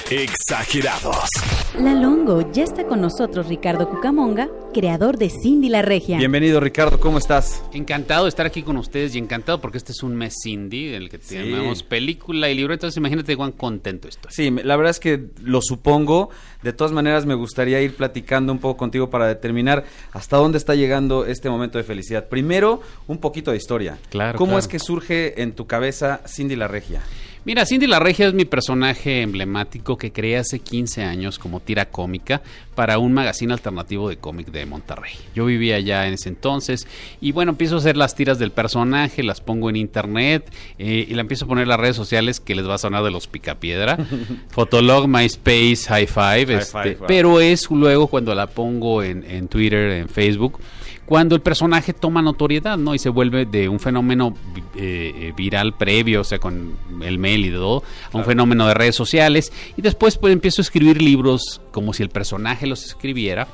Exagerados. 0.09 1.27
La 1.77 1.93
Longo, 1.93 2.49
ya 2.53 2.63
está 2.63 2.85
con 2.87 3.01
nosotros 3.01 3.47
Ricardo 3.49 3.89
Cucamonga, 3.89 4.47
creador 4.73 5.17
de 5.17 5.29
Cindy 5.29 5.67
la 5.67 5.81
Regia. 5.81 6.17
Bienvenido, 6.17 6.61
Ricardo, 6.61 6.97
¿cómo 6.97 7.17
estás? 7.17 7.61
Encantado 7.73 8.23
de 8.23 8.29
estar 8.29 8.45
aquí 8.45 8.63
con 8.63 8.77
ustedes 8.77 9.13
y 9.15 9.17
encantado 9.17 9.59
porque 9.59 9.77
este 9.77 9.91
es 9.91 10.03
un 10.03 10.15
mes 10.15 10.33
en 10.45 10.71
el 10.71 11.09
que 11.09 11.17
Sí. 11.17 11.35
tenemos 11.35 11.83
película 11.83 12.49
y 12.49 12.55
libro. 12.55 12.73
Entonces 12.73 12.95
imagínate 12.95 13.35
cuán 13.35 13.51
contento 13.51 14.07
estoy. 14.07 14.31
Sí, 14.33 14.49
la 14.63 14.77
verdad 14.77 14.91
es 14.91 15.01
que 15.01 15.25
lo 15.43 15.61
supongo. 15.61 16.29
De 16.63 16.71
todas 16.71 16.93
maneras, 16.93 17.25
me 17.25 17.35
gustaría 17.35 17.81
ir 17.81 17.93
platicando 17.93 18.53
un 18.53 18.59
poco 18.59 18.77
contigo 18.77 19.09
para 19.09 19.27
determinar 19.27 19.83
hasta 20.13 20.37
dónde 20.37 20.57
está 20.57 20.73
llegando 20.73 21.25
este 21.25 21.49
momento 21.49 21.77
de 21.79 21.83
felicidad. 21.83 22.29
Primero, 22.29 22.81
un 23.07 23.17
poquito 23.17 23.51
de 23.51 23.57
historia. 23.57 23.97
Claro, 24.09 24.37
¿Cómo 24.37 24.51
claro. 24.51 24.59
es 24.59 24.67
que 24.69 24.79
surge 24.79 25.41
en 25.41 25.51
tu 25.51 25.67
cabeza 25.67 26.21
Cindy 26.25 26.55
la 26.55 26.69
Regia? 26.69 27.01
Mira, 27.47 27.65
Cindy 27.65 27.87
la 27.87 27.99
Regia 27.99 28.27
es 28.27 28.33
mi 28.33 28.43
personaje 28.43 29.21
emblemático 29.21 29.97
que 29.97 30.11
creé 30.11 30.35
hace 30.35 30.59
15 30.59 31.03
años 31.03 31.39
como 31.39 31.61
tira 31.61 31.85
cómica 31.85 32.41
para 32.75 32.99
un 32.99 33.13
magazine 33.13 33.53
alternativo 33.53 34.09
de 34.09 34.17
cómic 34.17 34.47
de 34.51 34.65
Monterrey. 34.65 35.13
Yo 35.33 35.45
vivía 35.45 35.77
allá 35.77 36.07
en 36.07 36.15
ese 36.15 36.27
entonces 36.27 36.89
y 37.21 37.31
bueno, 37.31 37.51
empiezo 37.51 37.75
a 37.75 37.77
hacer 37.77 37.95
las 37.95 38.15
tiras 38.15 38.37
del 38.37 38.51
personaje, 38.51 39.23
las 39.23 39.39
pongo 39.39 39.69
en 39.69 39.77
internet 39.77 40.51
eh, 40.77 41.05
y 41.07 41.13
la 41.13 41.21
empiezo 41.21 41.45
a 41.45 41.47
poner 41.47 41.63
en 41.63 41.69
las 41.69 41.79
redes 41.79 41.95
sociales 41.95 42.41
que 42.41 42.53
les 42.53 42.67
va 42.67 42.73
a 42.73 42.79
sonar 42.79 43.01
de 43.05 43.11
los 43.11 43.27
picapiedra. 43.27 43.97
Fotolog, 44.49 45.07
MySpace, 45.07 45.85
High 45.87 46.07
Five, 46.07 46.47
High 46.47 46.55
este, 46.57 46.81
Five, 46.83 46.95
wow. 46.95 47.07
pero 47.07 47.39
es 47.39 47.71
luego 47.71 48.07
cuando 48.07 48.35
la 48.35 48.47
pongo 48.47 49.03
en, 49.03 49.23
en 49.23 49.47
Twitter, 49.47 49.91
en 49.91 50.09
Facebook, 50.09 50.59
cuando 51.07 51.33
el 51.35 51.41
personaje 51.41 51.93
toma 51.93 52.21
notoriedad, 52.21 52.77
¿no? 52.77 52.93
Y 52.93 52.99
se 52.99 53.09
vuelve 53.09 53.45
de 53.45 53.67
un 53.69 53.79
fenómeno 53.79 54.35
eh, 54.75 55.13
eh, 55.15 55.33
viral 55.35 55.73
previo, 55.75 56.21
o 56.21 56.23
sea, 56.23 56.37
con 56.37 56.73
el 57.01 57.17
mail 57.17 57.45
y 57.45 57.51
todo, 57.51 57.81
a 58.13 58.17
un 58.17 58.25
fenómeno 58.25 58.67
de 58.67 58.73
redes 58.75 58.95
sociales. 58.95 59.51
Y 59.77 59.81
después 59.81 60.17
pues 60.17 60.33
empiezo 60.33 60.61
a 60.61 60.63
escribir 60.63 61.01
libros 61.01 61.61
como 61.71 61.93
si 61.93 62.03
el 62.03 62.09
personaje 62.09 62.67
los 62.67 62.85
escribiera, 62.85 63.47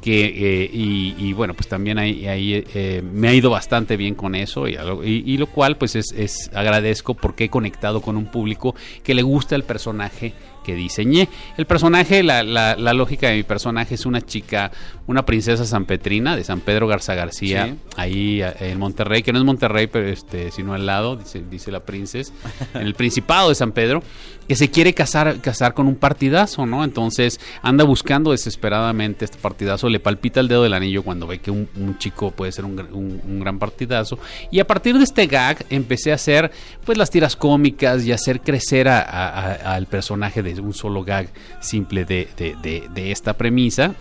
que, 0.00 0.62
eh, 0.64 0.70
y, 0.72 1.14
y, 1.18 1.32
bueno, 1.34 1.52
pues 1.52 1.66
también 1.68 1.98
ahí, 1.98 2.26
ahí, 2.26 2.64
eh, 2.74 3.02
me 3.12 3.28
ha 3.28 3.34
ido 3.34 3.50
bastante 3.50 3.96
bien 3.98 4.14
con 4.14 4.34
eso, 4.34 4.66
y, 4.68 4.76
y- 5.04 5.34
y 5.34 5.36
lo 5.36 5.46
cual 5.46 5.76
pues 5.76 5.96
es, 5.96 6.12
es 6.12 6.48
agradezco 6.54 7.14
porque 7.14 7.44
he 7.44 7.48
conectado 7.50 8.00
con 8.00 8.16
un 8.16 8.26
público 8.26 8.74
que 9.02 9.14
le 9.14 9.22
gusta 9.22 9.56
el 9.56 9.64
personaje 9.64 10.32
que 10.64 10.74
diseñé. 10.74 11.28
El 11.56 11.66
personaje, 11.66 12.22
la, 12.22 12.42
la, 12.42 12.76
la 12.76 12.92
lógica 12.94 13.28
de 13.28 13.36
mi 13.36 13.42
personaje 13.42 13.94
es 13.94 14.06
una 14.06 14.20
chica, 14.20 14.70
una 15.06 15.24
princesa 15.24 15.64
sanpetrina 15.64 16.36
de 16.36 16.44
San 16.44 16.60
Pedro 16.60 16.86
Garza 16.86 17.14
García, 17.14 17.66
Sí. 17.66 17.74
ahí 17.96 18.42
eh, 18.42 18.52
en 18.60 18.78
Monterrey, 18.78 19.22
que 19.22 19.32
no 19.32 19.38
es 19.38 19.44
Monterrey, 19.44 19.86
pero 19.86 20.08
este, 20.08 20.50
sino 20.50 20.74
al 20.74 20.86
lado, 20.86 21.16
dice, 21.16 21.42
dice 21.50 21.70
la 21.70 21.80
princesa, 21.80 22.32
en 22.74 22.82
el 22.82 22.94
Principado 22.94 23.48
de 23.48 23.54
San 23.54 23.72
Pedro, 23.72 24.02
que 24.48 24.56
se 24.56 24.68
quiere 24.68 24.94
casar, 24.94 25.40
casar 25.40 25.74
con 25.74 25.86
un 25.86 25.94
partidazo, 25.94 26.66
¿no? 26.66 26.82
Entonces 26.82 27.38
anda 27.62 27.84
buscando 27.84 28.32
desesperadamente 28.32 29.24
este 29.24 29.38
partidazo, 29.38 29.88
le 29.88 30.00
palpita 30.00 30.40
el 30.40 30.48
dedo 30.48 30.64
del 30.64 30.74
anillo 30.74 31.02
cuando 31.02 31.26
ve 31.26 31.38
que 31.38 31.50
un, 31.50 31.68
un 31.76 31.98
chico 31.98 32.30
puede 32.32 32.50
ser 32.52 32.64
un, 32.64 32.78
un- 32.92 33.20
un 33.24 33.40
gran 33.40 33.58
partidazo. 33.60 34.18
Y 34.50 34.58
a 34.60 34.66
partir 34.66 34.98
de 34.98 35.04
este 35.04 35.26
gag 35.26 35.64
empecé 35.70 36.10
a 36.12 36.16
hacer 36.16 36.50
pues 36.84 36.98
las 36.98 37.10
tiras 37.10 37.36
cómicas 37.36 38.04
y 38.04 38.12
hacer 38.12 38.40
crecer 38.40 38.88
a- 38.88 39.00
a- 39.00 39.52
a- 39.52 39.74
al 39.74 39.86
personaje 39.86 40.42
de 40.42 40.49
un 40.58 40.74
solo 40.74 41.04
gag 41.04 41.28
simple 41.60 42.04
de, 42.04 42.28
de- 42.36 42.56
de- 42.62 42.88
de 42.92 43.12
esta 43.12 43.34
premisa. 43.34 43.94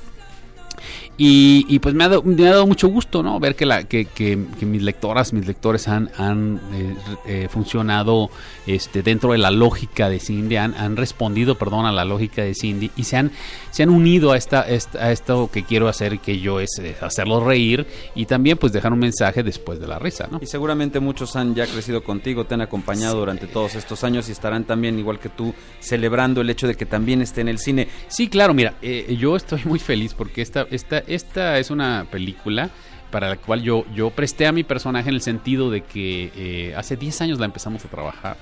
Y, 1.21 1.65
y, 1.67 1.79
pues 1.79 1.93
me 1.93 2.05
ha, 2.05 2.07
dado, 2.07 2.23
me 2.23 2.47
ha, 2.47 2.51
dado, 2.51 2.65
mucho 2.65 2.87
gusto, 2.87 3.21
¿no? 3.21 3.41
Ver 3.41 3.57
que, 3.57 3.65
la, 3.65 3.83
que, 3.83 4.05
que, 4.05 4.39
que 4.57 4.65
mis 4.65 4.81
lectoras, 4.81 5.33
mis 5.33 5.45
lectores 5.45 5.89
han, 5.89 6.09
han 6.17 6.61
eh, 6.73 6.95
eh, 7.27 7.47
funcionado 7.51 8.29
este, 8.65 9.03
dentro 9.03 9.33
de 9.33 9.37
la 9.37 9.51
lógica 9.51 10.09
de 10.09 10.21
Cindy, 10.21 10.55
han, 10.55 10.73
han, 10.75 10.95
respondido, 10.95 11.55
perdón, 11.55 11.85
a 11.85 11.91
la 11.91 12.05
lógica 12.05 12.41
de 12.43 12.55
Cindy 12.55 12.91
y 12.95 13.03
se 13.03 13.17
han, 13.17 13.31
se 13.69 13.83
han 13.83 13.89
unido 13.89 14.31
a, 14.31 14.37
esta, 14.37 14.61
esta 14.61 15.03
a 15.03 15.11
esto 15.11 15.49
que 15.51 15.63
quiero 15.63 15.89
hacer, 15.89 16.19
que 16.19 16.39
yo 16.39 16.61
es 16.61 16.79
eh, 16.79 16.95
hacerlos 17.01 17.43
reír 17.43 17.85
y 18.15 18.25
también 18.25 18.57
pues 18.57 18.71
dejar 18.71 18.93
un 18.93 18.99
mensaje 18.99 19.43
después 19.43 19.77
de 19.81 19.87
la 19.87 19.99
risa, 19.99 20.29
¿no? 20.31 20.39
Y 20.41 20.45
seguramente 20.45 21.01
muchos 21.01 21.35
han 21.35 21.53
ya 21.53 21.67
crecido 21.67 22.01
contigo, 22.01 22.45
te 22.45 22.53
han 22.53 22.61
acompañado 22.61 23.15
sí. 23.15 23.19
durante 23.19 23.47
todos 23.47 23.75
estos 23.75 24.05
años 24.05 24.29
y 24.29 24.31
estarán 24.31 24.63
también, 24.63 24.97
igual 24.97 25.19
que 25.19 25.27
tú, 25.27 25.53
celebrando 25.81 26.39
el 26.39 26.49
hecho 26.49 26.65
de 26.65 26.75
que 26.75 26.85
también 26.85 27.21
esté 27.21 27.41
en 27.41 27.49
el 27.49 27.59
cine. 27.59 27.89
Sí, 28.07 28.29
claro, 28.29 28.53
mira, 28.53 28.75
eh, 28.81 29.17
yo 29.19 29.35
estoy 29.35 29.61
muy 29.65 29.79
feliz 29.79 30.13
porque 30.13 30.41
esta, 30.41 30.65
esta, 30.71 30.99
esta 31.09 31.57
es 31.57 31.69
una 31.69 32.07
película 32.09 32.69
para 33.11 33.29
la 33.29 33.37
cual 33.37 33.61
yo, 33.61 33.85
yo 33.93 34.11
presté 34.11 34.47
a 34.47 34.51
mi 34.51 34.63
personaje 34.63 35.09
en 35.09 35.15
el 35.15 35.21
sentido 35.21 35.71
de 35.71 35.81
que 35.81 36.31
eh, 36.35 36.73
hace 36.75 36.95
10 36.95 37.21
años 37.21 37.39
la 37.39 37.45
empezamos 37.45 37.83
a 37.85 37.89
trabajar. 37.89 38.37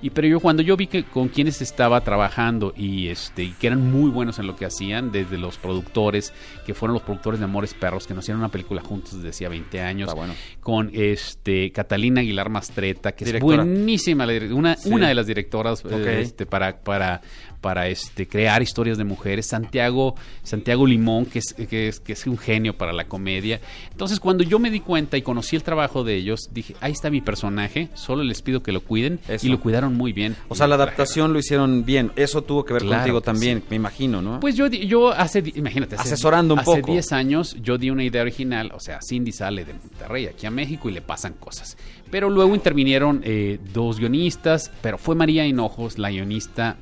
Y 0.00 0.10
pero 0.10 0.28
yo 0.28 0.38
cuando 0.38 0.62
yo 0.62 0.76
vi 0.76 0.86
que 0.86 1.02
con 1.02 1.28
quienes 1.28 1.60
estaba 1.60 2.00
trabajando 2.02 2.72
y 2.76 3.08
este 3.08 3.42
y 3.42 3.50
que 3.50 3.66
eran 3.66 3.90
muy 3.90 4.10
buenos 4.10 4.38
en 4.38 4.46
lo 4.46 4.54
que 4.54 4.64
hacían, 4.64 5.10
desde 5.10 5.38
los 5.38 5.58
productores, 5.58 6.32
que 6.64 6.72
fueron 6.72 6.94
los 6.94 7.02
productores 7.02 7.40
de 7.40 7.46
Amores 7.46 7.74
Perros, 7.74 8.06
que 8.06 8.14
nos 8.14 8.24
hicieron 8.24 8.40
una 8.40 8.48
película 8.48 8.80
juntos 8.80 9.16
desde 9.16 9.30
hacía 9.30 9.48
20 9.48 9.80
años, 9.80 10.14
bueno. 10.14 10.34
con 10.60 10.90
este 10.94 11.72
Catalina 11.72 12.20
Aguilar 12.20 12.48
Mastreta, 12.48 13.10
que 13.12 13.24
Directora. 13.24 13.62
es 13.62 13.68
buenísima, 13.68 14.24
una, 14.52 14.76
sí. 14.76 14.88
una 14.88 15.08
de 15.08 15.14
las 15.16 15.26
directoras 15.26 15.84
okay. 15.84 16.22
este, 16.22 16.46
para, 16.46 16.78
para, 16.78 17.20
para 17.60 17.88
este, 17.88 18.26
crear 18.26 18.62
historias 18.62 18.98
de 18.98 19.04
mujeres, 19.04 19.46
Santiago, 19.46 20.14
Santiago 20.42 20.86
Limón, 20.86 21.26
que 21.26 21.40
es, 21.40 21.54
que, 21.54 21.88
es, 21.88 22.00
que 22.00 22.12
es 22.12 22.26
un 22.26 22.38
genio 22.38 22.76
para 22.76 22.92
la 22.92 23.06
comedia. 23.06 23.60
Entonces, 23.90 24.20
cuando 24.20 24.44
yo 24.44 24.58
me 24.58 24.70
di 24.70 24.80
cuenta 24.80 25.16
y 25.16 25.22
conocí 25.22 25.56
el 25.56 25.62
trabajo 25.62 26.04
de 26.04 26.14
ellos, 26.16 26.48
dije, 26.52 26.74
ahí 26.80 26.92
está 26.92 27.10
mi 27.10 27.20
personaje, 27.20 27.88
solo 27.94 28.22
les 28.22 28.42
pido 28.42 28.62
que 28.62 28.72
lo 28.72 28.80
cuiden, 28.80 29.20
Eso. 29.28 29.46
y 29.46 29.50
lo 29.50 29.60
cuidaron 29.60 29.94
muy 29.94 30.12
bien. 30.12 30.36
O 30.48 30.54
sea, 30.54 30.66
la 30.66 30.76
adaptación 30.76 31.32
lo 31.32 31.38
hicieron 31.38 31.84
bien, 31.84 32.12
eso 32.16 32.42
tuvo 32.42 32.64
que 32.64 32.74
ver 32.74 32.82
claro 32.82 32.98
contigo 32.98 33.20
también, 33.20 33.58
sí. 33.58 33.64
me 33.70 33.76
imagino, 33.76 34.22
¿no? 34.22 34.40
Pues 34.40 34.56
yo, 34.56 34.66
yo 34.68 35.10
hace, 35.10 35.42
imagínate, 35.54 35.96
hace, 35.96 36.14
asesorando 36.14 36.54
un 36.54 36.60
hace 36.60 36.66
poco. 36.66 36.78
Hace 36.78 36.92
10 36.92 37.12
años 37.12 37.56
yo 37.60 37.78
di 37.78 37.90
una 37.90 38.04
idea 38.04 38.22
original, 38.22 38.72
o 38.74 38.80
sea, 38.80 39.00
Cindy 39.06 39.32
sale 39.32 39.64
de 39.64 39.74
Monterrey 39.74 40.26
aquí 40.26 40.46
a 40.46 40.50
México 40.50 40.88
y 40.88 40.92
le 40.92 41.02
pasan 41.02 41.34
cosas. 41.34 41.76
Pero 42.10 42.30
luego 42.30 42.54
intervinieron 42.54 43.20
eh, 43.24 43.58
dos 43.72 43.98
guionistas, 43.98 44.70
pero 44.80 44.98
fue 44.98 45.14
María 45.14 45.46
Hinojos, 45.46 45.98
la 45.98 46.10
guionista 46.10 46.76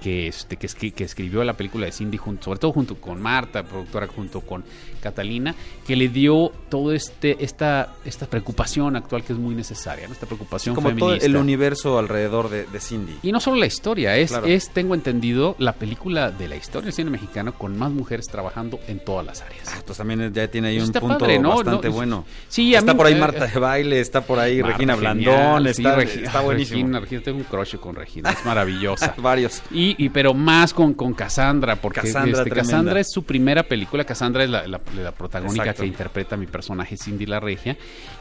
que, 0.00 0.28
este, 0.28 0.56
que, 0.56 0.92
que, 0.92 1.04
escribió 1.04 1.44
la 1.44 1.54
película 1.54 1.86
de 1.86 1.92
Cindy, 1.92 2.16
junto, 2.16 2.44
sobre 2.44 2.58
todo 2.58 2.72
junto 2.72 2.96
con 2.96 3.20
Marta, 3.20 3.62
productora, 3.62 4.06
junto 4.06 4.40
con 4.40 4.64
Catalina, 5.00 5.54
que 5.86 5.96
le 5.96 6.08
dio 6.08 6.52
todo 6.68 6.92
este 6.92 7.42
esta 7.44 7.94
esta 8.04 8.26
preocupación 8.26 8.96
actual 8.96 9.22
que 9.24 9.32
es 9.32 9.38
muy 9.38 9.54
necesaria, 9.54 10.06
¿no? 10.06 10.14
esta 10.14 10.26
preocupación 10.26 10.74
como 10.74 10.88
feminista. 10.88 11.18
todo 11.18 11.26
el 11.26 11.36
universo 11.36 11.98
alrededor 11.98 12.48
de, 12.48 12.64
de, 12.66 12.80
Cindy. 12.80 13.18
Y 13.22 13.32
no 13.32 13.40
solo 13.40 13.56
la 13.56 13.66
historia, 13.66 14.16
es, 14.16 14.30
claro. 14.30 14.46
es, 14.46 14.70
tengo 14.70 14.94
entendido, 14.94 15.56
la 15.58 15.74
película 15.74 16.30
de 16.30 16.48
la 16.48 16.56
historia 16.56 16.86
del 16.86 16.94
cine 16.94 17.10
mexicano 17.10 17.54
con 17.54 17.76
más 17.76 17.90
mujeres 17.92 18.26
trabajando 18.28 18.80
en 18.88 19.00
todas 19.04 19.24
las 19.26 19.42
áreas. 19.42 19.68
Ah, 19.68 19.82
pues 19.84 19.98
también 19.98 20.32
ya 20.32 20.48
tiene 20.48 20.68
ahí 20.68 20.80
un 20.80 20.92
punto 20.92 21.18
padre, 21.18 21.38
¿no? 21.38 21.56
bastante 21.56 21.88
no, 21.88 21.94
bueno. 21.94 22.24
Sí, 22.48 22.74
está 22.74 22.92
mí, 22.92 22.96
por 22.96 23.06
ahí 23.06 23.14
Marta 23.14 23.46
de 23.46 23.58
baile, 23.58 24.00
está 24.00 24.20
por 24.22 24.38
ahí 24.38 24.62
Marta, 24.62 24.72
Regina 24.76 24.94
genial, 24.94 25.14
Blandón, 25.16 25.74
sí, 25.74 25.82
está, 25.82 26.02
está 26.02 26.40
buenísimo. 26.42 26.80
Regina, 26.80 27.00
Regina, 27.00 27.22
tengo 27.22 27.38
un 27.38 27.44
crush 27.44 27.76
con 27.76 27.94
Regina, 27.94 28.30
es 28.30 28.44
maravillosa. 28.44 29.14
Varios. 29.20 29.62
Y, 29.70 29.89
y, 29.98 30.08
pero 30.08 30.34
más 30.34 30.74
con, 30.74 30.94
con 30.94 31.14
Cassandra, 31.14 31.76
porque 31.76 32.00
Cassandra, 32.00 32.42
este, 32.42 32.50
Cassandra, 32.50 33.00
es 33.00 33.10
su 33.10 33.24
primera 33.24 33.62
película. 33.62 34.04
Cassandra 34.04 34.44
es 34.44 34.50
la, 34.50 34.66
la, 34.66 34.80
la 34.96 35.12
protagónica 35.12 35.62
Exacto. 35.62 35.82
que 35.82 35.88
interpreta 35.88 36.34
a 36.34 36.38
mi 36.38 36.46
personaje 36.46 36.96
Cindy 36.96 37.26
la 37.26 37.40
Regia. 37.40 37.76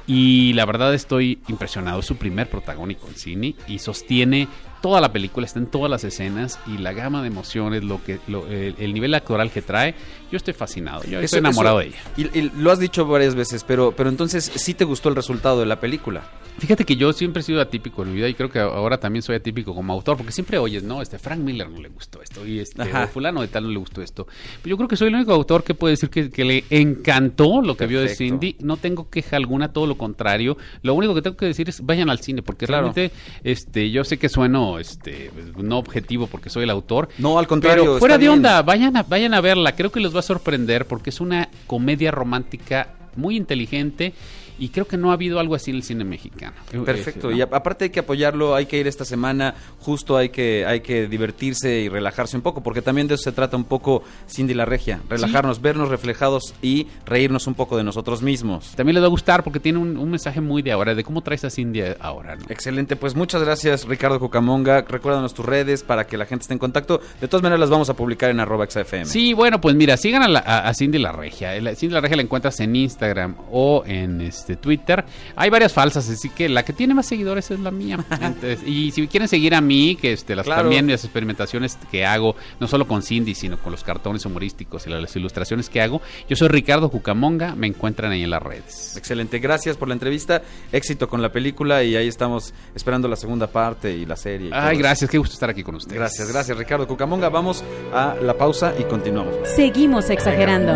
Y 0.07 0.53
la 0.53 0.65
verdad 0.65 0.93
estoy 0.93 1.39
impresionado. 1.47 1.99
Es 1.99 2.05
su 2.05 2.15
primer 2.17 2.49
protagónico 2.49 3.07
en 3.07 3.15
cine 3.15 3.55
y 3.67 3.79
sostiene 3.79 4.47
toda 4.81 5.01
la 5.01 5.11
película, 5.11 5.45
está 5.45 5.59
en 5.59 5.67
todas 5.67 5.89
las 5.89 6.03
escenas 6.03 6.59
y 6.65 6.77
la 6.77 6.93
gama 6.93 7.21
de 7.21 7.27
emociones, 7.27 7.83
lo 7.83 8.03
que, 8.03 8.19
lo, 8.27 8.47
el, 8.47 8.75
el, 8.79 8.93
nivel 8.93 9.13
actoral 9.13 9.51
que 9.51 9.61
trae, 9.61 9.93
yo 10.31 10.37
estoy 10.37 10.53
fascinado, 10.53 11.03
yo 11.03 11.19
eso, 11.19 11.25
estoy 11.25 11.39
enamorado 11.39 11.81
eso, 11.81 11.91
de 11.91 12.21
ella. 12.23 12.31
Y, 12.33 12.39
y, 12.39 12.51
lo 12.57 12.71
has 12.71 12.79
dicho 12.79 13.05
varias 13.05 13.35
veces, 13.35 13.63
pero, 13.63 13.93
pero 13.95 14.09
entonces 14.09 14.51
sí 14.55 14.73
te 14.73 14.85
gustó 14.85 15.09
el 15.09 15.15
resultado 15.15 15.59
de 15.59 15.65
la 15.65 15.79
película. 15.79 16.23
Fíjate 16.59 16.83
que 16.83 16.97
yo 16.97 17.13
siempre 17.13 17.39
he 17.39 17.43
sido 17.43 17.61
atípico 17.61 18.03
en 18.03 18.09
mi 18.09 18.15
vida 18.15 18.27
y 18.27 18.33
creo 18.33 18.49
que 18.49 18.59
ahora 18.59 18.99
también 18.99 19.23
soy 19.23 19.37
atípico 19.37 19.73
como 19.73 19.93
autor, 19.93 20.17
porque 20.17 20.31
siempre 20.31 20.57
oyes, 20.57 20.83
no, 20.83 21.01
este 21.01 21.17
Frank 21.17 21.39
Miller 21.39 21.69
no 21.69 21.79
le 21.79 21.87
gustó 21.87 22.21
esto 22.21 22.45
y 22.45 22.59
este 22.59 22.83
fulano 23.07 23.41
de 23.41 23.47
tal 23.47 23.63
no 23.63 23.69
le 23.69 23.79
gustó 23.79 24.01
esto. 24.01 24.27
Pero 24.61 24.73
yo 24.73 24.77
creo 24.77 24.89
que 24.89 24.97
soy 24.97 25.07
el 25.07 25.15
único 25.15 25.33
autor 25.33 25.63
que 25.63 25.73
puede 25.73 25.93
decir 25.93 26.09
que, 26.09 26.29
que 26.29 26.43
le 26.43 26.65
encantó 26.69 27.61
lo 27.61 27.75
que 27.75 27.87
Perfecto. 27.87 27.87
vio 27.87 28.01
de 28.01 28.09
Cindy. 28.09 28.55
No 28.59 28.77
tengo 28.77 29.09
queja 29.09 29.37
alguna, 29.37 29.71
todo 29.71 29.87
lo 29.87 29.97
contrario. 29.97 30.57
Lo 30.81 30.93
único 30.93 31.15
que 31.15 31.21
tengo 31.21 31.37
que 31.37 31.45
decir 31.45 31.69
es 31.69 31.85
vayan 31.85 32.09
al 32.09 32.19
cine, 32.19 32.41
porque 32.41 32.67
claro. 32.67 32.91
realmente, 32.93 33.15
este, 33.43 33.89
yo 33.91 34.03
sé 34.03 34.17
que 34.17 34.27
sueno, 34.27 34.79
este, 34.79 35.31
no 35.57 35.77
objetivo 35.77 36.27
porque 36.27 36.49
soy 36.49 36.63
el 36.63 36.69
autor. 36.69 37.07
No, 37.17 37.39
al 37.39 37.47
contrario. 37.47 37.83
Pero 37.83 37.99
fuera 37.99 38.15
de 38.15 38.25
bien. 38.25 38.33
onda, 38.33 38.61
vayan 38.63 38.97
a, 38.97 39.03
vayan 39.03 39.33
a 39.33 39.41
verla. 39.41 39.75
Creo 39.75 39.91
que 39.91 40.01
les 40.01 40.13
va 40.13 40.18
a 40.19 40.23
sorprender 40.23 40.85
porque 40.85 41.09
es 41.09 41.19
una 41.19 41.49
comedia 41.67 42.11
romántica 42.11 42.93
muy 43.15 43.35
inteligente 43.35 44.13
y 44.59 44.69
creo 44.69 44.85
que 44.85 44.97
no 44.97 45.11
ha 45.11 45.13
habido 45.13 45.39
algo 45.39 45.55
así 45.55 45.71
en 45.71 45.77
el 45.77 45.83
cine 45.83 46.03
mexicano. 46.03 46.55
Perfecto, 46.85 47.29
¿no? 47.29 47.35
y 47.35 47.41
aparte 47.41 47.85
hay 47.85 47.89
que 47.89 48.01
apoyarlo, 48.01 48.55
hay 48.55 48.65
que 48.65 48.77
ir 48.77 48.87
esta 48.87 49.05
semana, 49.05 49.55
justo 49.79 50.17
hay 50.17 50.29
que 50.29 50.65
hay 50.65 50.81
que 50.81 51.07
divertirse 51.07 51.79
y 51.79 51.89
relajarse 51.89 52.35
un 52.35 52.43
poco, 52.43 52.61
porque 52.61 52.81
también 52.81 53.07
de 53.07 53.15
eso 53.15 53.23
se 53.23 53.31
trata 53.31 53.55
un 53.57 53.63
poco 53.63 54.03
Cindy 54.29 54.53
la 54.53 54.65
Regia, 54.65 55.01
relajarnos, 55.09 55.57
sí. 55.57 55.63
vernos 55.63 55.89
reflejados 55.89 56.53
y 56.61 56.87
reírnos 57.05 57.47
un 57.47 57.53
poco 57.53 57.77
de 57.77 57.83
nosotros 57.83 58.21
mismos. 58.21 58.73
También 58.75 58.95
les 58.95 59.03
va 59.03 59.07
a 59.07 59.11
gustar 59.11 59.43
porque 59.43 59.59
tiene 59.59 59.79
un, 59.79 59.97
un 59.97 60.09
mensaje 60.09 60.41
muy 60.41 60.61
de 60.61 60.71
ahora, 60.71 60.95
de 60.95 61.03
cómo 61.03 61.21
traes 61.21 61.43
a 61.45 61.49
Cindy 61.49 61.81
ahora. 61.99 62.35
¿no? 62.35 62.45
Excelente, 62.49 62.95
pues 62.95 63.15
muchas 63.15 63.41
gracias 63.43 63.85
Ricardo 63.87 64.19
Cucamonga, 64.19 64.81
recuérdanos 64.81 65.33
tus 65.33 65.45
redes 65.45 65.83
para 65.83 66.05
que 66.05 66.17
la 66.17 66.25
gente 66.25 66.43
esté 66.43 66.53
en 66.53 66.59
contacto, 66.59 67.01
de 67.21 67.27
todas 67.27 67.43
maneras 67.43 67.59
las 67.59 67.69
vamos 67.69 67.89
a 67.89 67.93
publicar 67.95 68.29
en 68.29 68.39
arroba 68.39 68.65
XFM. 68.69 69.05
Sí, 69.05 69.33
bueno, 69.33 69.61
pues 69.61 69.75
mira, 69.75 69.97
sigan 69.97 70.23
a, 70.23 70.27
la, 70.27 70.39
a, 70.39 70.67
a 70.67 70.73
Cindy 70.73 70.97
la 70.97 71.11
Regia, 71.11 71.59
la, 71.61 71.75
Cindy 71.75 71.93
la 71.93 72.01
Regia 72.01 72.17
la 72.17 72.23
encuentras 72.23 72.59
en 72.59 72.75
Instagram 72.75 73.35
o 73.51 73.83
en 73.85 74.21
este 74.21 74.48
Twitter. 74.55 75.03
Hay 75.35 75.49
varias 75.49 75.73
falsas, 75.73 76.09
así 76.09 76.29
que 76.29 76.49
la 76.49 76.63
que 76.63 76.73
tiene 76.73 76.93
más 76.93 77.05
seguidores 77.05 77.49
es 77.51 77.59
la 77.59 77.71
mía. 77.71 77.97
Entonces, 78.21 78.59
y 78.65 78.91
si 78.91 79.07
quieren 79.07 79.27
seguir 79.27 79.55
a 79.55 79.61
mí, 79.61 79.95
que 79.99 80.13
este, 80.13 80.35
las, 80.35 80.45
Claro. 80.45 80.63
también 80.63 80.87
las 80.87 81.03
experimentaciones 81.03 81.77
que 81.91 82.05
hago, 82.05 82.35
no 82.59 82.67
solo 82.67 82.87
con 82.87 83.01
Cindy, 83.03 83.35
sino 83.35 83.57
con 83.59 83.71
los 83.71 83.83
cartones 83.83 84.25
humorísticos 84.25 84.87
y 84.87 84.89
las 84.89 85.15
ilustraciones 85.15 85.69
que 85.69 85.81
hago, 85.81 86.01
yo 86.27 86.35
soy 86.35 86.47
Ricardo 86.47 86.89
Jucamonga, 86.89 87.55
me 87.55 87.67
encuentran 87.67 88.11
ahí 88.11 88.23
en 88.23 88.29
las 88.29 88.41
redes. 88.41 88.95
Excelente, 88.97 89.39
gracias 89.39 89.77
por 89.77 89.87
la 89.87 89.93
entrevista, 89.93 90.41
éxito 90.71 91.07
con 91.07 91.21
la 91.21 91.31
película 91.31 91.83
y 91.83 91.95
ahí 91.95 92.07
estamos 92.07 92.53
esperando 92.75 93.07
la 93.07 93.15
segunda 93.15 93.47
parte 93.47 93.91
y 93.95 94.05
la 94.05 94.15
serie. 94.15 94.49
y 94.49 94.51
Ay, 94.53 94.73
eso. 94.73 94.79
gracias, 94.83 95.09
qué 95.09 95.17
gusto 95.17 95.33
estar 95.33 95.49
aquí 95.49 95.63
con 95.63 95.75
ustedes. 95.75 95.97
Gracias, 95.97 96.27
gracias 96.31 96.57
Ricardo 96.57 96.87
Cucamonga. 96.87 97.29
Vamos 97.29 97.63
a 97.93 98.15
la 98.21 98.33
pausa 98.37 98.73
y 98.79 98.83
continuamos. 98.83 99.35
Seguimos 99.55 100.09
exagerando. 100.09 100.73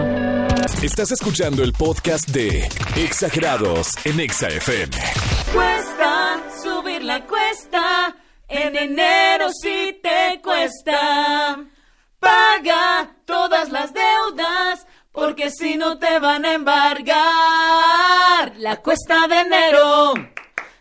Estás 0.81 1.11
escuchando 1.11 1.63
el 1.63 1.73
podcast 1.73 2.29
de 2.29 2.67
En 4.03 4.19
Exa 4.19 4.49
FM. 4.49 4.91
Cuesta 5.53 6.37
subir 6.61 7.01
la 7.01 7.25
cuesta, 7.25 8.13
en 8.49 8.75
enero 8.75 9.47
sí 9.53 10.01
te 10.03 10.41
cuesta. 10.41 11.63
Paga 12.19 13.15
todas 13.23 13.71
las 13.71 13.93
deudas, 13.93 14.85
porque 15.13 15.49
si 15.49 15.77
no 15.77 15.97
te 15.97 16.19
van 16.19 16.43
a 16.43 16.53
embargar. 16.55 17.13
La 18.57 18.81
cuesta 18.81 19.29
de 19.29 19.39
enero 19.39 20.13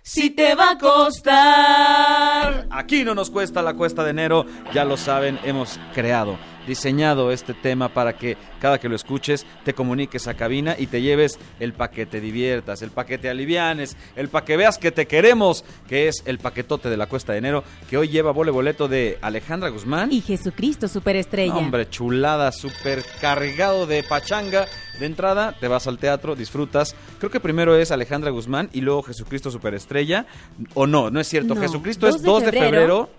sí 0.03 0.31
te 0.31 0.57
va 0.57 0.71
a 0.71 0.79
costar. 0.79 2.67
Aquí 2.69 3.05
no 3.05 3.15
nos 3.15 3.31
cuesta 3.31 3.63
la 3.63 3.75
cuesta 3.75 4.03
de 4.03 4.11
enero, 4.11 4.45
ya 4.75 4.85
lo 4.85 4.97
saben, 4.97 5.39
hemos 5.45 5.79
creado, 5.95 6.37
diseñado 6.67 7.31
este 7.33 7.55
tema 7.55 7.89
para 7.89 8.17
que 8.17 8.37
cada 8.61 8.79
que 8.79 8.89
lo 8.89 8.97
escuches 8.97 9.47
te 9.65 9.75
comuniques 9.75 10.27
a 10.27 10.35
cabina 10.35 10.77
y 10.79 10.87
te 10.87 11.03
lleves 11.03 11.39
el 11.61 11.73
paquete 11.73 12.21
diviertas, 12.21 12.83
el 12.83 12.91
paquete 12.91 13.29
alivianes, 13.29 13.97
el 14.17 14.29
pa' 14.29 14.45
que 14.45 14.57
veas 14.57 14.79
que 14.79 14.93
te 14.93 15.07
queremos, 15.07 15.65
que 15.89 16.09
es 16.09 16.23
el 16.27 16.39
paquetote 16.39 16.89
de 16.89 16.97
la 16.97 17.07
cuesta 17.07 17.33
de 17.33 17.39
enero, 17.39 17.65
que 17.89 17.97
hoy 17.97 18.09
lleva 18.09 18.33
vole 18.33 18.51
boleto 18.51 18.89
de 18.89 19.19
Alejandra 19.21 19.69
Guzmán. 19.71 20.13
Y 20.13 20.21
Jesucristo 20.21 20.89
Superestrella. 20.89 21.55
Hombre, 21.55 21.89
chulada, 21.89 22.53
súper 22.53 23.05
cargado 23.21 23.87
de 23.87 24.03
pachanga. 24.03 24.67
De 24.99 25.07
entrada, 25.07 25.57
te 25.59 25.69
vas 25.69 25.87
al 25.87 25.99
teatro, 25.99 26.37
disfrutas. 26.37 26.95
Creo 27.19 27.31
que 27.31 27.41
primero 27.41 27.75
es 27.77 27.91
Alejandra 27.91 28.31
Guzmán 28.31 28.69
y 28.73 28.83
luego 28.83 29.03
Jesucristo 29.03 29.51
Superestrella. 29.51 30.27
O 30.75 30.87
no, 30.87 31.11
no 31.11 31.19
es 31.19 31.29
cierto. 31.29 31.55
No, 31.55 31.61
Jesucristo 31.61 32.07
2 32.07 32.17
es 32.17 32.23
de 32.23 32.29
2 32.29 32.45
de 32.45 32.53
febrero. 32.53 32.71
febrero. 32.71 33.11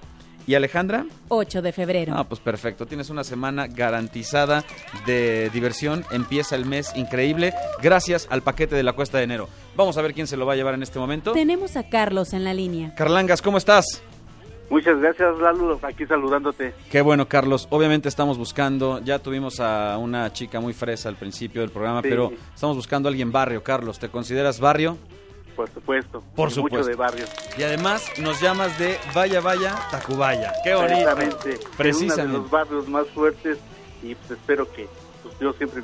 ¿Y 0.46 0.56
Alejandra? 0.56 1.06
8 1.30 1.62
de 1.62 1.72
febrero. 1.72 2.14
Ah, 2.16 2.24
pues 2.26 2.40
perfecto. 2.42 2.86
Tienes 2.86 3.10
una 3.10 3.24
semana 3.24 3.68
garantizada 3.68 4.64
de 5.06 5.50
diversión. 5.54 6.04
Empieza 6.12 6.56
el 6.56 6.66
mes 6.66 6.92
increíble 6.96 7.54
gracias 7.82 8.28
al 8.30 8.42
paquete 8.42 8.76
de 8.76 8.84
la 8.84 8.94
cuesta 8.94 9.18
de 9.20 9.24
enero. 9.24 9.48
Vamos 9.76 9.98
a 9.98 10.02
ver 10.02 10.14
quién 10.14 10.28
se 10.28 10.38
lo 10.38 10.46
va 10.46 10.54
a 10.54 10.56
llevar 10.56 10.74
en 10.74 10.84
este 10.84 11.00
momento. 11.00 11.32
Tenemos 11.32 11.78
a 11.78 11.88
Carlos 11.90 12.34
en 12.34 12.44
la 12.44 12.54
línea. 12.54 12.94
Carlangas, 12.96 13.42
¿cómo 13.42 13.58
estás? 13.58 14.02
Muchas 14.70 15.00
gracias, 15.00 15.38
Lalo, 15.40 15.80
aquí 15.84 16.06
saludándote. 16.06 16.74
Qué 16.90 17.02
bueno, 17.02 17.28
Carlos. 17.28 17.68
Obviamente 17.70 18.10
estamos 18.10 18.38
buscando, 18.38 19.00
ya 19.04 19.20
tuvimos 19.20 19.60
a 19.60 19.98
una 20.00 20.34
chica 20.34 20.60
muy 20.60 20.74
fresa 20.74 21.10
al 21.10 21.16
principio 21.16 21.62
del 21.62 21.70
programa, 21.70 22.02
Sí. 22.02 22.08
pero 22.10 22.32
estamos 22.56 22.76
buscando 22.76 23.08
a 23.08 23.12
alguien 23.12 23.32
barrio, 23.32 23.62
Carlos. 23.62 24.00
¿Te 24.00 24.10
consideras 24.10 24.60
barrio? 24.60 24.98
Por 25.56 25.70
supuesto. 25.70 26.24
Por 26.36 26.50
y 26.50 26.52
supuesto. 26.52 26.78
Mucho 26.80 26.90
de 26.90 26.96
barrio. 26.96 27.26
Y 27.58 27.64
además 27.64 28.06
nos 28.20 28.40
llamas 28.42 28.78
de 28.80 28.98
Vaya 29.14 29.42
Vaya, 29.42 29.76
Tacubaya. 29.92 30.54
Qué 30.64 30.74
bonito. 30.76 31.10
Precisamente. 31.16 31.50
Es 31.52 31.56
uno 31.60 31.70
de 31.70 31.78
Precisamente. 31.78 32.38
los 32.40 32.50
barrios 32.50 32.88
más 32.88 33.08
fuertes 33.10 33.58
y 34.02 34.16
pues 34.16 34.32
espero 34.32 34.70
que, 34.74 34.88
pues 35.22 35.34
yo 35.40 35.54
siempre 35.54 35.82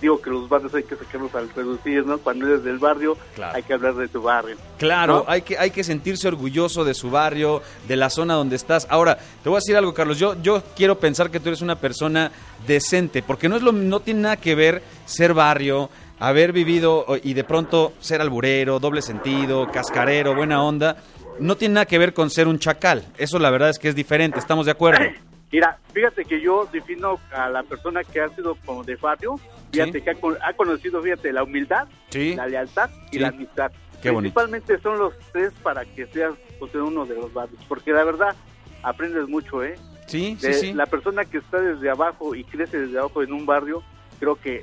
digo 0.00 0.20
que 0.22 0.30
los 0.30 0.48
barrios 0.48 0.74
hay 0.74 0.82
que 0.84 0.96
sacarlos 0.96 1.34
al 1.34 1.50
reducir, 1.50 2.06
¿no? 2.06 2.18
Cuando 2.18 2.46
eres 2.46 2.64
del 2.64 2.78
barrio 2.78 3.16
Claro. 3.34 3.54
hay 3.56 3.62
que 3.62 3.74
hablar 3.74 3.94
de 3.94 4.08
tu 4.08 4.22
barrio. 4.22 4.56
Claro, 4.78 5.24
¿no? 5.26 5.30
hay 5.30 5.42
que, 5.42 5.58
hay 5.58 5.70
que 5.70 5.84
sentirse 5.84 6.26
orgulloso 6.28 6.84
de 6.84 6.94
su 6.94 7.10
barrio, 7.10 7.60
de 7.86 7.96
la 7.96 8.08
zona 8.08 8.34
donde 8.34 8.56
estás. 8.56 8.86
Ahora, 8.88 9.18
te 9.42 9.48
voy 9.50 9.56
a 9.56 9.60
decir 9.60 9.76
algo, 9.76 9.92
Carlos. 9.92 10.18
Yo, 10.18 10.40
yo 10.40 10.62
quiero 10.74 10.98
pensar 10.98 11.30
que 11.30 11.38
tú 11.40 11.48
eres 11.50 11.60
una 11.60 11.76
persona 11.76 12.32
decente, 12.66 13.22
porque 13.22 13.48
no, 13.48 13.56
es 13.56 13.62
lo, 13.62 13.72
no 13.72 14.00
tiene 14.00 14.20
nada 14.20 14.36
que 14.38 14.54
ver 14.54 14.82
ser 15.04 15.34
barrio, 15.34 15.90
haber 16.20 16.52
vivido 16.52 17.06
y 17.22 17.34
de 17.34 17.44
pronto 17.44 17.92
ser 18.00 18.20
alburero, 18.20 18.78
doble 18.78 19.02
sentido, 19.02 19.70
cascarero, 19.72 20.34
buena 20.34 20.62
onda. 20.62 20.96
No 21.40 21.56
tiene 21.56 21.74
nada 21.74 21.86
que 21.86 21.98
ver 21.98 22.12
con 22.14 22.30
ser 22.30 22.46
un 22.46 22.58
chacal. 22.58 23.04
Eso 23.18 23.38
la 23.38 23.50
verdad 23.50 23.70
es 23.70 23.78
que 23.78 23.88
es 23.88 23.94
diferente, 23.94 24.38
¿estamos 24.38 24.66
de 24.66 24.72
acuerdo? 24.72 25.00
Mira, 25.52 25.78
fíjate 25.92 26.24
que 26.24 26.40
yo 26.40 26.68
defino 26.70 27.18
a 27.32 27.48
la 27.48 27.62
persona 27.64 28.04
que 28.04 28.20
ha 28.20 28.28
sido 28.28 28.54
como 28.64 28.84
de 28.84 28.94
barrio, 28.96 29.34
fíjate 29.72 30.00
que 30.02 30.10
ha, 30.10 30.14
con- 30.14 30.36
ha 30.42 30.52
conocido, 30.52 31.02
fíjate, 31.02 31.32
la 31.32 31.42
humildad, 31.42 31.88
Sí. 32.10 32.34
la 32.36 32.46
lealtad 32.46 32.88
y 33.10 33.14
Sí. 33.14 33.18
la 33.18 33.28
amistad. 33.28 33.72
Qué 34.00 34.10
bonito. 34.10 34.34
Principalmente 34.34 34.80
son 34.80 34.98
los 34.98 35.12
tres 35.32 35.52
para 35.62 35.84
que 35.84 36.06
seas 36.06 36.34
pues, 36.60 36.72
uno 36.74 37.04
de 37.04 37.16
los 37.16 37.32
barrios, 37.32 37.60
porque 37.66 37.90
la 37.92 38.04
verdad 38.04 38.36
aprendes 38.82 39.26
mucho, 39.28 39.64
¿eh? 39.64 39.74
Sí, 40.06 40.36
De 40.40 40.52
sí, 40.52 40.60
sí. 40.68 40.72
La 40.74 40.86
persona 40.86 41.24
que 41.24 41.38
está 41.38 41.58
desde 41.60 41.90
abajo 41.90 42.34
y 42.34 42.44
crece 42.44 42.78
desde 42.78 42.98
abajo 42.98 43.22
en 43.22 43.32
un 43.32 43.44
barrio, 43.46 43.82
creo 44.20 44.36
que 44.36 44.62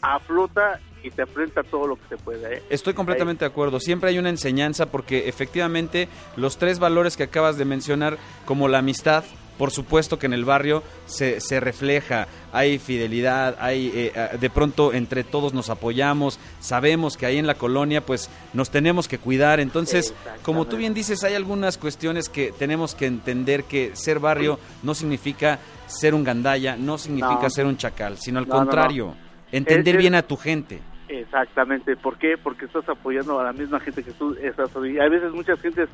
aflota 0.00 0.80
y 1.02 1.10
te 1.10 1.22
enfrenta 1.22 1.62
todo 1.62 1.86
lo 1.86 1.96
que 1.96 2.08
se 2.08 2.16
puede, 2.16 2.56
¿eh? 2.58 2.62
Estoy 2.70 2.94
completamente 2.94 3.44
de 3.44 3.50
acuerdo. 3.50 3.80
Siempre 3.80 4.10
hay 4.10 4.18
una 4.18 4.28
enseñanza 4.30 4.86
porque 4.86 5.28
efectivamente 5.28 6.08
los 6.36 6.56
tres 6.58 6.78
valores 6.78 7.16
que 7.16 7.24
acabas 7.24 7.56
de 7.58 7.64
mencionar, 7.64 8.18
como 8.44 8.68
la 8.68 8.78
amistad, 8.78 9.24
por 9.58 9.70
supuesto 9.70 10.18
que 10.18 10.26
en 10.26 10.32
el 10.32 10.44
barrio 10.44 10.82
se, 11.06 11.40
se 11.40 11.60
refleja, 11.60 12.26
hay 12.52 12.78
fidelidad, 12.78 13.56
hay 13.60 13.92
eh, 13.94 14.12
ah, 14.16 14.36
de 14.36 14.50
pronto 14.50 14.92
entre 14.94 15.24
todos 15.24 15.52
nos 15.52 15.68
apoyamos, 15.70 16.38
sabemos 16.58 17.16
que 17.16 17.26
ahí 17.26 17.36
en 17.38 17.46
la 17.46 17.54
colonia 17.54 18.04
pues 18.04 18.30
nos 18.54 18.70
tenemos 18.70 19.08
que 19.08 19.18
cuidar, 19.18 19.60
entonces 19.60 20.14
como 20.42 20.66
tú 20.66 20.78
bien 20.78 20.94
dices 20.94 21.22
hay 21.22 21.34
algunas 21.34 21.76
cuestiones 21.78 22.28
que 22.30 22.50
tenemos 22.58 22.94
que 22.94 23.06
entender 23.06 23.64
que 23.64 23.94
ser 23.94 24.18
barrio 24.20 24.58
no 24.82 24.94
significa 24.94 25.58
ser 25.86 26.14
un 26.14 26.24
gandalla, 26.24 26.76
no 26.76 26.96
significa 26.96 27.42
No. 27.42 27.50
ser 27.50 27.66
un 27.66 27.76
chacal, 27.76 28.16
sino 28.18 28.38
al 28.38 28.48
No, 28.48 28.54
no, 28.54 28.60
no. 28.60 28.66
contrario, 28.66 29.14
entender 29.52 29.96
es- 29.96 30.00
bien 30.00 30.14
a 30.14 30.22
tu 30.22 30.36
gente. 30.38 30.80
Exactamente. 31.20 31.96
¿Por 31.96 32.16
qué? 32.18 32.36
Porque 32.42 32.64
estás 32.66 32.88
apoyando 32.88 33.38
a 33.38 33.44
la 33.44 33.52
misma 33.52 33.80
gente 33.80 34.02
que 34.02 34.12
tú 34.12 34.34
estás. 34.40 34.70
Y 34.84 34.98
a 34.98 35.08
veces 35.08 35.32
muchas 35.32 35.60
gentes 35.60 35.88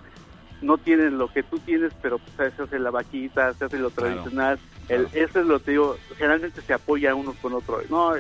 no 0.62 0.76
tienen 0.78 1.18
lo 1.18 1.28
que 1.28 1.42
tú 1.42 1.58
tienes, 1.58 1.92
pero 2.02 2.18
pues, 2.18 2.54
se 2.54 2.62
hace 2.62 2.78
la 2.78 2.90
vaquita, 2.90 3.52
se 3.54 3.64
hace 3.64 3.78
lo 3.78 3.90
Claro. 3.90 4.10
tradicional. 4.12 4.58
El, 4.88 5.06
eso 5.12 5.40
es 5.40 5.46
lo 5.46 5.60
que 5.60 5.72
digo. 5.72 5.96
Generalmente 6.16 6.60
se 6.62 6.72
apoya 6.74 7.14
uno 7.14 7.34
con 7.42 7.54
otro. 7.54 7.80
No, 7.90 8.12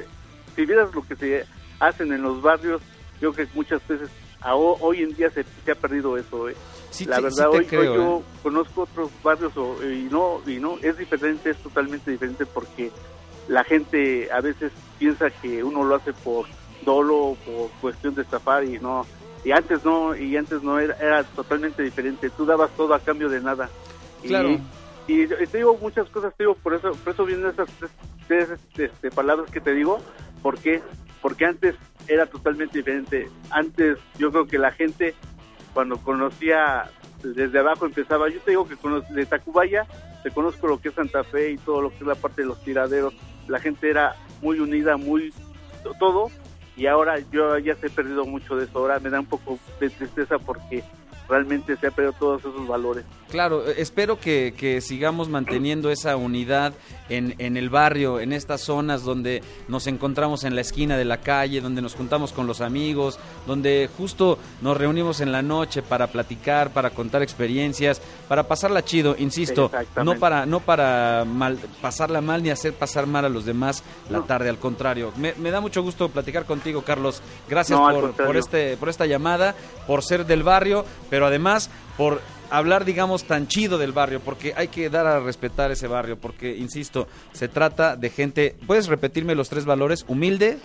si 0.54 0.66
vieras 0.66 0.94
lo 0.94 1.02
que 1.02 1.16
se 1.16 1.44
hacen 1.80 2.12
en 2.12 2.22
los 2.22 2.42
barrios, 2.42 2.82
yo 3.20 3.32
creo 3.32 3.46
que 3.46 3.54
muchas 3.54 3.86
veces 3.88 4.10
a 4.40 4.54
ho- 4.54 4.78
hoy 4.80 5.02
en 5.02 5.14
día 5.14 5.30
se, 5.30 5.42
se 5.44 5.72
ha 5.72 5.74
perdido 5.74 6.16
eso. 6.16 6.48
¿eh? 6.48 6.54
Sí 6.90 7.04
la 7.06 7.20
verdad, 7.20 7.48
sí 7.50 7.56
hoy, 7.58 7.66
creo, 7.66 7.80
hoy 7.80 7.96
yo 7.96 8.18
¿eh? 8.20 8.24
conozco 8.42 8.82
otros 8.82 9.10
barrios 9.22 9.56
o- 9.56 9.82
y 9.84 10.04
no 10.04 10.40
y 10.46 10.58
no 10.58 10.78
es 10.82 10.96
diferente, 10.96 11.50
es 11.50 11.58
totalmente 11.58 12.10
diferente 12.10 12.44
porque 12.46 12.90
la 13.48 13.64
gente 13.64 14.28
a 14.32 14.40
veces 14.40 14.72
piensa 14.98 15.26
que 15.42 15.62
uno 15.64 15.82
lo 15.84 15.96
hace 15.96 16.12
por 16.12 16.46
dolo, 16.82 17.36
por 17.44 17.70
cuestión 17.80 18.14
de 18.14 18.22
estafar 18.22 18.64
y 18.64 18.78
no 18.78 19.04
y 19.44 19.52
antes 19.52 19.84
no 19.84 20.16
y 20.16 20.36
antes 20.36 20.62
no 20.62 20.78
era, 20.78 20.94
era 21.00 21.24
totalmente 21.24 21.82
diferente. 21.82 22.30
Tú 22.30 22.44
dabas 22.44 22.70
todo 22.72 22.94
a 22.94 23.00
cambio 23.00 23.28
de 23.28 23.40
nada. 23.40 23.68
Y- 24.22 24.28
Claro. 24.28 24.58
Y, 25.06 25.26
te 25.26 25.56
digo 25.58 25.78
muchas 25.80 26.06
cosas, 26.10 26.34
te 26.36 26.42
digo 26.44 26.54
por 26.54 26.74
eso 26.74 26.92
por 26.92 27.14
eso 27.14 27.24
vienen 27.24 27.46
esas 27.46 27.66
tres, 27.78 27.90
tres, 28.26 28.48
este, 28.76 29.10
palabras 29.10 29.50
que 29.50 29.60
te 29.60 29.72
digo. 29.72 30.00
¿Por 30.42 30.58
qué? 30.58 30.82
Porque 31.22 31.46
antes 31.46 31.74
era 32.08 32.26
totalmente 32.26 32.76
diferente. 32.78 33.30
Antes 33.50 33.98
yo 34.18 34.30
creo 34.30 34.46
que 34.46 34.58
la 34.58 34.70
gente 34.70 35.14
cuando 35.72 35.96
conocía 35.98 36.90
desde 37.22 37.58
abajo 37.58 37.86
empezaba, 37.86 38.28
yo 38.28 38.38
te 38.40 38.50
digo 38.50 38.68
que 38.68 38.76
de 39.14 39.24
Tacubaya 39.26 39.86
te 40.22 40.30
conozco 40.30 40.66
lo 40.66 40.78
que 40.78 40.88
es 40.90 40.94
Santa 40.94 41.24
Fe 41.24 41.52
y 41.52 41.56
todo 41.56 41.80
lo 41.80 41.88
que 41.90 41.96
es 41.96 42.06
la 42.06 42.14
parte 42.14 42.42
de 42.42 42.48
los 42.48 42.60
tiraderos, 42.62 43.14
la 43.46 43.60
gente 43.60 43.88
era 43.88 44.14
muy 44.42 44.60
unida, 44.60 44.96
muy 44.98 45.32
to- 45.82 45.94
todo 45.98 46.30
y 46.78 46.86
ahora 46.86 47.18
yo 47.32 47.58
ya 47.58 47.74
se 47.74 47.88
he 47.88 47.90
perdido 47.90 48.24
mucho 48.24 48.56
de 48.56 48.64
eso, 48.64 48.78
ahora 48.78 49.00
me 49.00 49.10
da 49.10 49.18
un 49.18 49.26
poco 49.26 49.58
de 49.80 49.90
tristeza 49.90 50.38
porque 50.38 50.84
realmente 51.28 51.76
se 51.76 51.86
ha 51.86 51.90
perdido 51.90 52.14
todos 52.18 52.40
esos 52.40 52.66
valores. 52.66 53.04
Claro, 53.30 53.68
eh, 53.68 53.74
espero 53.78 54.18
que, 54.18 54.54
que 54.56 54.80
sigamos 54.80 55.28
manteniendo 55.28 55.90
esa 55.90 56.16
unidad 56.16 56.72
en, 57.08 57.34
en 57.38 57.56
el 57.56 57.68
barrio, 57.68 58.20
en 58.20 58.32
estas 58.32 58.62
zonas 58.62 59.02
donde 59.02 59.42
nos 59.68 59.86
encontramos 59.86 60.44
en 60.44 60.54
la 60.54 60.60
esquina 60.62 60.96
de 60.96 61.04
la 61.04 61.18
calle, 61.18 61.60
donde 61.60 61.82
nos 61.82 61.94
juntamos 61.94 62.32
con 62.32 62.46
los 62.46 62.60
amigos, 62.60 63.18
donde 63.46 63.88
justo 63.96 64.38
nos 64.62 64.76
reunimos 64.76 65.20
en 65.20 65.32
la 65.32 65.42
noche 65.42 65.82
para 65.82 66.06
platicar, 66.06 66.70
para 66.72 66.90
contar 66.90 67.22
experiencias, 67.22 68.00
para 68.28 68.44
pasarla 68.48 68.84
chido, 68.84 69.14
insisto, 69.18 69.70
no 70.02 70.16
para 70.16 70.46
no 70.46 70.60
para 70.60 71.24
mal, 71.26 71.58
pasarla 71.80 72.20
mal 72.20 72.42
ni 72.42 72.50
hacer 72.50 72.72
pasar 72.72 73.06
mal 73.06 73.24
a 73.24 73.28
los 73.28 73.44
demás 73.44 73.82
la 74.10 74.22
tarde, 74.22 74.48
al 74.48 74.58
contrario. 74.58 75.12
Me, 75.16 75.34
me 75.34 75.50
da 75.50 75.60
mucho 75.60 75.82
gusto 75.82 76.08
platicar 76.08 76.44
contigo, 76.44 76.82
Carlos. 76.82 77.22
Gracias 77.48 77.78
No, 77.78 78.12
por, 78.12 78.36
este 78.36 78.76
por 78.76 78.88
esta 78.88 79.06
llamada, 79.06 79.54
por 79.86 80.02
ser 80.02 80.26
del 80.26 80.42
barrio, 80.42 80.84
pero 81.10 81.17
además 81.26 81.70
por 81.96 82.20
hablar, 82.50 82.84
digamos, 82.84 83.24
tan 83.24 83.46
chido 83.46 83.76
del 83.78 83.92
barrio, 83.92 84.20
porque 84.20 84.54
hay 84.56 84.68
que 84.68 84.88
dar 84.90 85.06
a 85.06 85.20
respetar 85.20 85.70
ese 85.70 85.86
barrio, 85.86 86.18
porque, 86.18 86.56
insisto, 86.56 87.06
se 87.32 87.48
trata 87.48 87.96
de 87.96 88.08
gente... 88.10 88.56
¿Puedes 88.66 88.86
repetirme 88.88 89.34
los 89.34 89.48
tres 89.50 89.64
valores? 89.66 90.04
Humilde. 90.08 90.58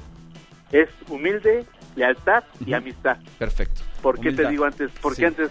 Es 0.71 0.89
humilde, 1.09 1.65
lealtad 1.95 2.43
y 2.65 2.73
amistad. 2.73 3.17
Perfecto. 3.37 3.81
¿Por 4.01 4.15
qué 4.15 4.29
Humildad. 4.29 4.43
te 4.45 4.49
digo 4.49 4.65
antes? 4.65 4.91
Porque 5.01 5.17
Sí. 5.21 5.25
antes 5.25 5.49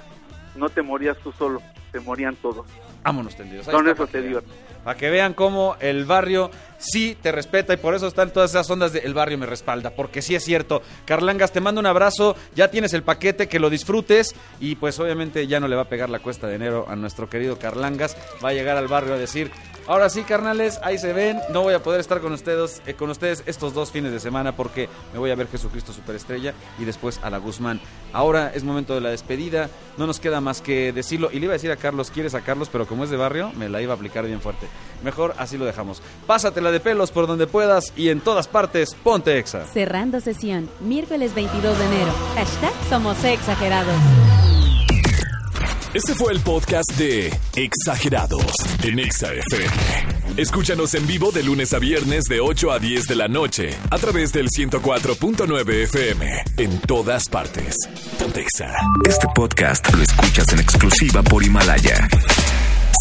no 0.56 0.68
te 0.68 0.82
morías 0.82 1.16
tú 1.18 1.32
solo, 1.32 1.62
te 1.92 2.00
morían 2.00 2.34
todos. 2.36 2.66
Vámonos 3.04 3.36
tendidos. 3.36 3.68
Ahí 3.68 3.74
Con 3.74 3.88
eso 3.88 4.06
te 4.06 4.22
digo. 4.22 4.40
Para 4.84 4.96
que 4.98 5.10
vean 5.10 5.34
cómo 5.34 5.76
el 5.80 6.04
barrio 6.06 6.50
sí 6.82 7.16
te 7.20 7.32
respeta 7.32 7.72
y 7.72 7.76
por 7.76 7.94
eso 7.94 8.06
están 8.06 8.32
todas 8.32 8.50
esas 8.50 8.68
ondas 8.70 8.92
de 8.92 9.00
el 9.00 9.14
barrio 9.14 9.38
me 9.38 9.46
respalda, 9.46 9.90
porque 9.90 10.22
sí 10.22 10.34
es 10.34 10.44
cierto. 10.44 10.82
Carlangas, 11.04 11.52
te 11.52 11.60
mando 11.60 11.80
un 11.80 11.86
abrazo, 11.86 12.36
ya 12.54 12.70
tienes 12.70 12.92
el 12.92 13.02
paquete, 13.02 13.48
que 13.48 13.58
lo 13.58 13.70
disfrutes 13.70 14.34
y 14.60 14.76
pues 14.76 14.98
obviamente 14.98 15.46
ya 15.46 15.60
no 15.60 15.68
le 15.68 15.76
va 15.76 15.82
a 15.82 15.88
pegar 15.88 16.10
la 16.10 16.18
cuesta 16.18 16.46
de 16.46 16.56
enero 16.56 16.86
a 16.88 16.96
nuestro 16.96 17.28
querido 17.28 17.58
Carlangas, 17.58 18.16
va 18.44 18.50
a 18.50 18.52
llegar 18.52 18.76
al 18.76 18.88
barrio 18.88 19.14
a 19.14 19.18
decir, 19.18 19.50
ahora 19.86 20.08
sí 20.08 20.22
carnales, 20.22 20.80
ahí 20.82 20.98
se 20.98 21.12
ven, 21.12 21.40
no 21.50 21.62
voy 21.62 21.74
a 21.74 21.82
poder 21.82 22.00
estar 22.00 22.20
con 22.20 22.32
ustedes, 22.32 22.82
eh, 22.86 22.94
con 22.94 23.10
ustedes 23.10 23.42
estos 23.46 23.74
dos 23.74 23.90
fines 23.90 24.12
de 24.12 24.20
semana 24.20 24.56
porque 24.56 24.88
me 25.12 25.18
voy 25.18 25.30
a 25.30 25.34
ver 25.34 25.48
Jesucristo 25.48 25.92
Superestrella 25.92 26.54
y 26.78 26.84
después 26.84 27.20
a 27.22 27.30
la 27.30 27.38
Guzmán. 27.38 27.80
Ahora 28.12 28.52
es 28.54 28.64
momento 28.64 28.94
de 28.94 29.00
la 29.00 29.10
despedida, 29.10 29.68
no 29.96 30.06
nos 30.06 30.20
queda 30.20 30.40
más 30.40 30.60
que 30.60 30.92
decirlo 30.92 31.30
y 31.32 31.38
le 31.38 31.44
iba 31.44 31.52
a 31.52 31.56
decir 31.60 31.70
a 31.70 31.76
Carlos, 31.76 32.10
quieres 32.10 32.34
a 32.34 32.40
Carlos, 32.40 32.68
pero 32.70 32.86
como 32.86 33.04
es 33.04 33.10
de 33.10 33.16
barrio, 33.16 33.52
me 33.52 33.68
la 33.68 33.80
iba 33.80 33.92
a 33.92 33.96
aplicar 33.96 34.26
bien 34.26 34.40
fuerte. 34.40 34.66
Mejor 35.04 35.34
así 35.38 35.58
lo 35.58 35.64
dejamos. 35.64 36.02
Pásatela 36.26 36.70
de 36.72 36.80
pelos 36.80 37.12
por 37.12 37.26
donde 37.26 37.46
puedas 37.46 37.92
y 37.96 38.08
en 38.08 38.20
todas 38.20 38.48
partes, 38.48 38.96
ponte 39.02 39.38
exa. 39.38 39.64
Cerrando 39.66 40.20
sesión, 40.20 40.68
miércoles 40.80 41.34
22 41.34 41.78
de 41.78 41.84
enero. 41.84 42.12
Hashtag 42.34 42.72
Somos 42.88 43.22
Exagerados. 43.24 43.94
Este 45.94 46.14
fue 46.14 46.32
el 46.32 46.40
podcast 46.40 46.90
de 46.92 47.30
Exagerados 47.54 48.54
en 48.82 48.98
Exa 48.98 49.30
FM. 49.30 49.72
Escúchanos 50.38 50.94
en 50.94 51.06
vivo 51.06 51.30
de 51.32 51.42
lunes 51.42 51.74
a 51.74 51.78
viernes 51.78 52.24
de 52.24 52.40
8 52.40 52.72
a 52.72 52.78
10 52.78 53.08
de 53.08 53.14
la 53.14 53.28
noche 53.28 53.76
a 53.90 53.98
través 53.98 54.32
del 54.32 54.48
104.9 54.48 55.70
FM 55.84 56.44
en 56.56 56.80
todas 56.80 57.28
partes. 57.28 57.76
Pontexa. 58.18 58.74
Este 59.06 59.26
podcast 59.34 59.94
lo 59.94 60.02
escuchas 60.02 60.50
en 60.54 60.60
exclusiva 60.60 61.22
por 61.22 61.44
Himalaya. 61.44 62.08